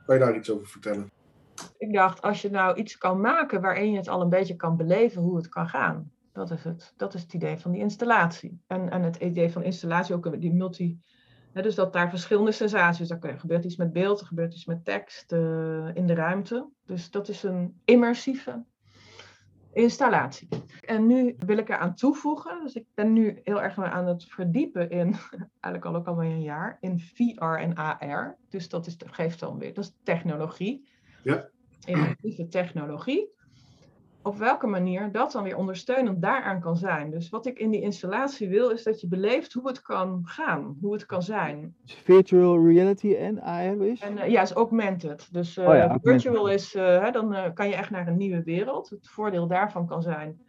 [0.06, 1.10] Kan je daar iets over vertellen?
[1.78, 4.76] ik dacht, als je nou iets kan maken waarin je het al een beetje kan
[4.76, 6.10] beleven hoe het kan gaan.
[6.32, 8.60] Dat is het, dat is het idee van die installatie.
[8.66, 10.98] En, en het idee van installatie ook die multi.
[11.52, 13.10] hè, dus dat daar verschillende sensaties.
[13.10, 16.68] Er gebeurt iets met beeld, er gebeurt iets met tekst eh, in de ruimte.
[16.86, 18.64] Dus dat is een immersieve
[19.72, 20.48] installatie.
[20.80, 22.60] En nu wil ik eraan toevoegen.
[22.62, 25.14] Dus ik ben nu heel erg aan het verdiepen in,
[25.60, 28.36] eigenlijk al ook alweer een jaar, in VR en AR.
[28.48, 30.88] Dus dat is, geeft dan weer, dat is technologie.
[31.22, 31.48] Ja.
[31.84, 33.30] Innovatieve technologie.
[34.24, 37.10] Op welke manier dat dan weer ondersteunend daaraan kan zijn.
[37.10, 40.76] Dus wat ik in die installatie wil, is dat je beleeft hoe het kan gaan,
[40.80, 41.74] hoe het kan zijn.
[41.84, 44.00] Virtual reality en AR is?
[44.00, 45.28] En eh, ja, is augmented.
[45.32, 46.22] Dus eh, Oh ja, augmented.
[46.22, 48.88] virtual is, eh, hè, dan kan je echt naar een nieuwe wereld.
[48.90, 50.40] Het voordeel daarvan kan zijn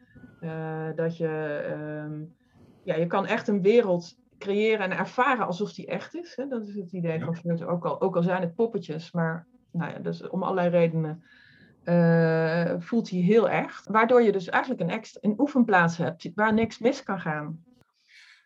[0.96, 1.28] dat je,
[1.68, 2.22] ehm,
[2.84, 6.36] ja, je kan echt een wereld creëren en ervaren alsof die echt is.
[6.36, 6.48] Hè?
[6.48, 7.26] Dat is het idee Ja.
[7.26, 7.70] van virtual.
[7.70, 11.24] Ook al, ook al zijn het poppetjes, maar nou ja, dus om allerlei redenen
[11.84, 13.88] eh, voelt hij heel echt.
[13.88, 17.64] Waardoor je dus eigenlijk een, extra, een oefenplaats hebt waar niks mis kan gaan.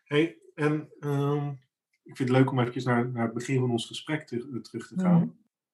[0.04, 1.48] Hey, en ehm,
[2.02, 4.86] ik vind het leuk om even naar, naar het begin van ons gesprek te- terug
[4.88, 5.18] te gaan.
[5.20, 5.28] Mhm.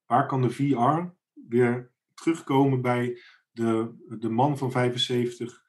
[0.06, 1.00] Waar kan de VR
[1.48, 5.62] weer terugkomen bij de, de man van 75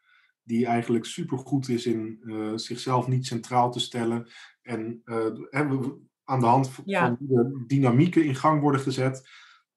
[0.43, 4.27] die eigenlijk supergoed is in eh, zichzelf niet centraal te stellen
[4.61, 7.17] en eh, hè, we- aan de hand van Ja.
[7.19, 9.29] de dynamieken in gang worden gezet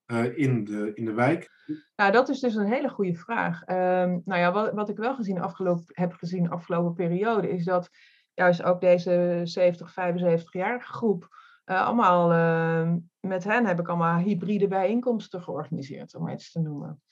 [0.09, 1.51] eh, in, de, in de wijk.
[1.97, 3.63] Nou, dat is dus een hele goede vraag.
[3.63, 5.43] Ehm, nou ja, wat, wat ik wel gezien
[5.87, 7.91] heb gezien afgelopen periode, is dat
[8.35, 11.29] juist ook deze 70, 75-jarige groep,
[11.65, 17.03] eh, allemaal ehm, met hen heb ik allemaal hybride bijeenkomsten georganiseerd, om iets te noemen.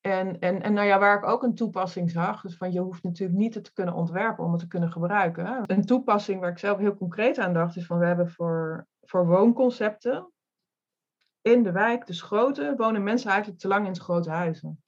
[0.00, 3.02] En, en, en nou ja, waar ik ook een toepassing zag, dus van je hoeft
[3.02, 5.62] natuurlijk niet het te kunnen ontwerpen om het te kunnen gebruiken.
[5.66, 9.26] Een toepassing waar ik zelf heel concreet aan dacht, is van we hebben voor, voor
[9.26, 10.32] woonconcepten
[11.42, 14.82] in de wijk, dus grote, wonen mensen eigenlijk te lang in grote huizen.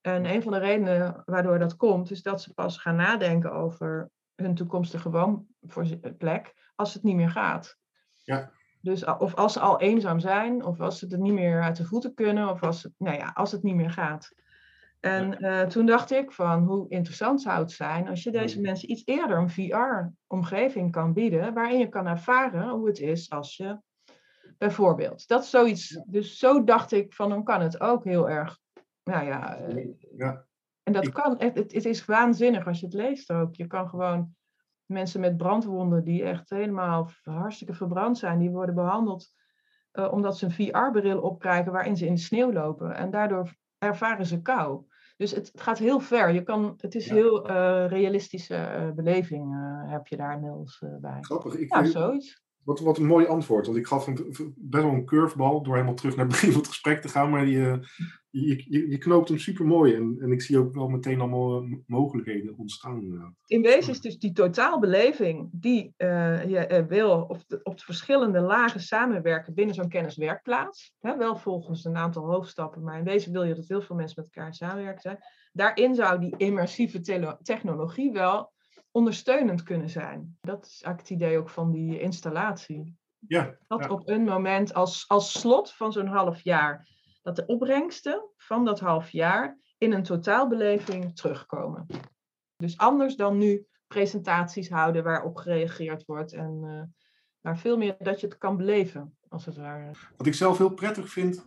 [0.00, 4.10] En een van de redenen waardoor dat komt, is dat ze pas gaan nadenken over
[4.34, 7.76] hun toekomstige woonplek als het niet meer gaat.
[8.22, 8.50] Ja.
[8.80, 11.84] Dus of als ze al eenzaam zijn, of als ze het niet meer uit de
[11.84, 14.34] voeten kunnen, of als het, nou ja, als het niet meer gaat.
[15.00, 18.62] En eh, toen dacht ik van hoe interessant zou het zijn als je deze Mm.
[18.62, 23.56] mensen iets eerder een VR-omgeving kan bieden, waarin je kan ervaren hoe het is als
[23.56, 23.78] je
[24.58, 25.28] bijvoorbeeld.
[25.28, 26.00] Dat is zoiets.
[26.06, 28.58] Dus zo dacht ik van dan kan het ook heel erg.
[29.04, 29.56] Nou ja.
[29.56, 30.46] eh, Ja.
[30.82, 31.34] En dat Ik- kan.
[31.38, 33.54] Het, het, het is waanzinnig als je het leest ook.
[33.54, 34.34] Je kan gewoon
[34.86, 39.32] mensen met brandwonden die echt helemaal hartstikke verbrand zijn, die worden behandeld
[39.90, 42.94] eh, omdat ze een VR-bril opkrijgen waarin ze in de sneeuw lopen.
[42.94, 44.86] En daardoor ervaren ze kou.
[45.16, 46.32] Dus het, gaat heel ver.
[46.32, 47.14] Je kan, het is Ja.
[47.14, 49.54] heel eh, realistische beleving
[49.90, 51.18] heb je daar inmiddels bij.
[51.20, 51.54] Grappig.
[51.54, 52.42] Ik, Ja, zoiets.
[52.68, 53.66] Wat, wat een mooi antwoord.
[53.66, 54.08] Want ik gaf
[54.56, 57.30] best wel een curveball door helemaal terug naar het begin van het gesprek te gaan.
[57.30, 57.80] Maar je,
[58.30, 61.62] je, je, je, knoopt hem super mooi en, en ik zie ook wel meteen allemaal
[61.62, 63.00] eh, mogelijkheden ontstaan.
[63.00, 63.26] eh.
[63.46, 68.40] In wezen is dus die totaalbeleving die eh, je wil op de, op de verschillende
[68.40, 70.94] lagen samenwerken binnen zo'n kenniswerkplaats.
[71.00, 74.22] Hè, wel volgens een aantal hoofdstappen, maar in wezen wil je dat heel veel mensen
[74.22, 75.18] met elkaar samenwerken.
[75.52, 77.00] Daarin zou die immersieve
[77.42, 78.52] technologie wel
[78.98, 80.36] ondersteunend kunnen zijn.
[80.40, 82.96] Dat is eigenlijk het idee ook van die installatie.
[83.26, 83.88] Ja, Dat Ja.
[83.88, 86.88] op een moment als, als slot van zo'n half jaar,
[87.22, 91.86] dat de opbrengsten van dat half jaar in een totaalbeleving terugkomen.
[92.56, 96.82] Dus anders dan nu presentaties houden waarop gereageerd wordt en eh,
[97.40, 99.90] maar veel meer dat je het kan beleven, als het ware.
[100.16, 101.46] wat ik zelf heel prettig vind.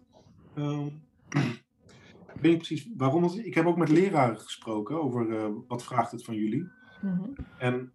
[0.56, 0.86] ehm,
[2.36, 3.24] ik weet niet precies waarom.
[3.24, 6.80] Ik heb ook met leraren gesproken over eh, wat vraagt het van jullie.
[7.02, 7.30] Mhm.
[7.58, 7.92] En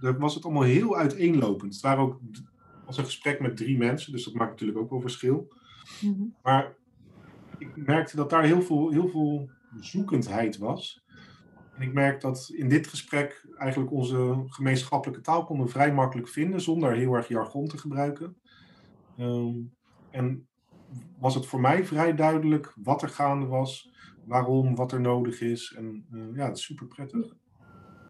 [0.00, 1.72] daar was het allemaal heel uiteenlopend.
[1.72, 2.20] Het waren ook,
[2.86, 5.52] was een gesprek met drie mensen, dus dat maakt natuurlijk ook wel verschil.
[6.00, 6.22] Mhm.
[6.42, 6.76] Maar
[7.58, 11.04] ik merkte dat daar heel veel, heel veel zoekendheid was.
[11.74, 16.60] En ik merk dat in dit gesprek eigenlijk onze gemeenschappelijke taal konden vrij makkelijk vinden,
[16.60, 18.36] zonder heel erg jargon te gebruiken.
[19.16, 19.54] Ehm,
[20.10, 20.48] en
[21.18, 23.92] was het voor mij vrij duidelijk wat er gaande was,
[24.24, 25.74] waarom, wat er nodig is.
[25.76, 27.34] En eh, ja, het is super prettig.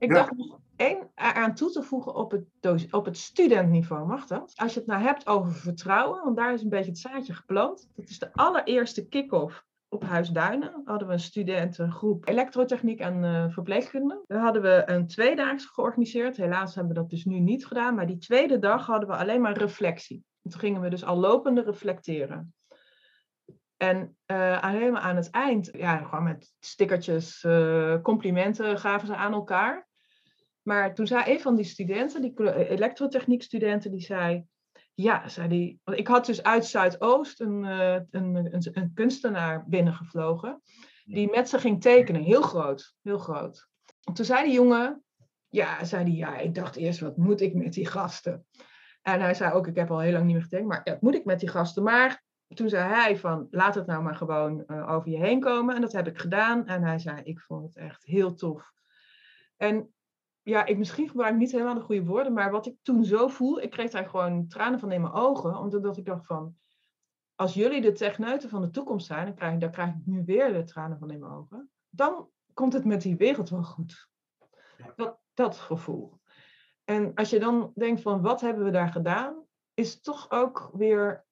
[0.02, 4.52] Ik dacht nog één aan toe te voegen op het, op het studentniveau, mag dat?
[4.56, 7.90] Als je het nou hebt over vertrouwen, want daar is een beetje het zaadje geplant.
[7.94, 10.82] Dat is de allereerste kick-off op Huis Duinen.
[10.84, 14.24] Hadden we een studentengroep elektrotechniek en eh, verpleegkunde.
[14.26, 16.36] Daar hadden we een tweedaags georganiseerd.
[16.36, 17.94] Helaas hebben we dat dus nu niet gedaan.
[17.94, 20.24] Maar die tweede dag hadden we alleen maar reflectie.
[20.42, 22.54] En toen gingen we dus al lopende reflecteren.
[23.76, 29.32] En eh, helemaal aan het eind, ja, gewoon met stickertjes, eh, complimenten gaven ze aan
[29.32, 29.90] elkaar.
[30.62, 34.44] Maar toen zei een van die studenten, die elektrotechniekstudenten, die zei...
[34.94, 39.64] Ja, zei die, want ik had dus uit Zuidoost een, eh, een, een, een kunstenaar
[39.68, 40.62] binnengevlogen.
[41.04, 43.68] Die met ze ging tekenen, heel groot, heel groot.
[44.04, 45.02] En toen zei die jongen,
[45.48, 48.46] ja, zei die, ja, ik dacht eerst, wat moet ik met die gasten?
[49.02, 51.00] En hij zei ook, ik heb al heel lang niet meer getekend, maar ja, wat
[51.00, 51.82] moet ik met die gasten?
[51.82, 52.22] Maar
[52.54, 55.74] toen zei hij van, laat het nou maar gewoon eh, over je heen komen.
[55.74, 56.66] En dat heb ik gedaan.
[56.66, 58.72] En hij zei, ik vond het echt heel tof.
[59.56, 59.94] En
[60.42, 63.28] ja, ik misschien gebruik ik niet helemaal de goede woorden, maar wat ik toen zo
[63.28, 66.56] voel, ik kreeg daar gewoon tranen van in mijn ogen, omdat ik dacht van,
[67.34, 70.52] als jullie de techneuten van de toekomst zijn, dan krijg, dan krijg ik nu weer
[70.52, 74.08] de tranen van in mijn ogen, dan komt het met die wereld wel goed.
[74.96, 76.20] Dat, dat gevoel.
[76.84, 81.26] En als je dan denkt van, wat hebben we daar gedaan, is toch ook weer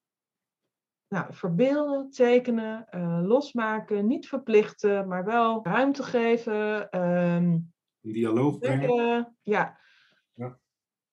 [1.09, 6.91] nou, verbeelden, tekenen, eh, losmaken, niet verplichten, maar wel ruimte geven.
[6.91, 7.59] ehm,
[8.01, 8.89] In dialoog brengen.
[8.89, 9.79] Trekken, ja.
[10.35, 10.59] Ja.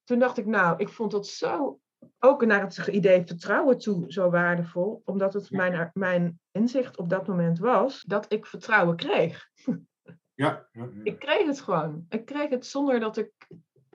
[0.03, 1.79] Toen dacht ik, nou, ik vond dat zo,
[2.19, 5.01] ook naar het idee vertrouwen toe, zo waardevol.
[5.05, 5.57] Omdat het Ja.
[5.57, 9.49] mijn, mijn inzicht op dat moment was dat ik vertrouwen kreeg.
[10.33, 10.89] Ja, ja.
[11.03, 12.05] Ik kreeg het gewoon.
[12.09, 13.31] Ik kreeg het zonder dat ik.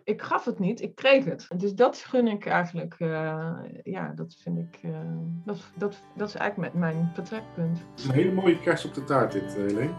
[0.04, 1.48] Ik gaf het niet, ik kreeg het.
[1.56, 2.94] Dus dat gun ik eigenlijk.
[2.98, 4.78] eh, ja, dat vind ik.
[4.82, 5.00] eh,
[5.44, 7.78] dat, dat, dat is eigenlijk met mijn vertrekpunt.
[7.78, 9.94] Het is een hele mooie kerst op de taart dit, eh, Helene.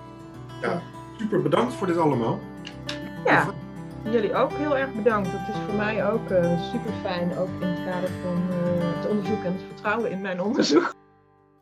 [0.62, 0.82] Ja,
[1.18, 2.40] super bedankt voor dit allemaal.
[3.26, 3.54] Ja,
[4.12, 5.32] jullie ook heel erg bedankt.
[5.32, 6.30] Dat is voor mij ook
[6.72, 10.42] super fijn, ook in het kader van eh, het onderzoek en het vertrouwen in mijn
[10.42, 10.94] onderzoek.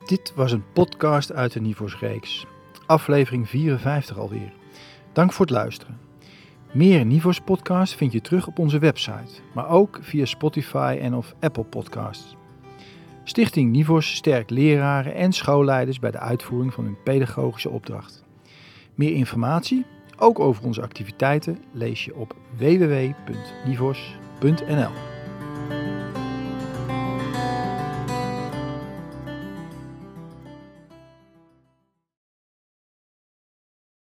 [0.06, 2.46] Dit was een podcast uit de Nivos-reeks.
[2.86, 4.54] Aflevering 54 alweer.
[5.14, 6.00] Dank voor het luisteren.
[6.72, 11.64] Meer Nivos-podcasts vind je terug op onze website, maar ook via Spotify en of Apple
[11.64, 12.36] Podcasts.
[13.24, 18.21] Stichting Nivos sterkt leraren en schoolleiders bij de uitvoering van hun pedagogische opdracht.
[19.02, 19.86] Meer informatie,
[20.18, 23.92] ook over onze activiteiten, lees je op www.nivos.nl.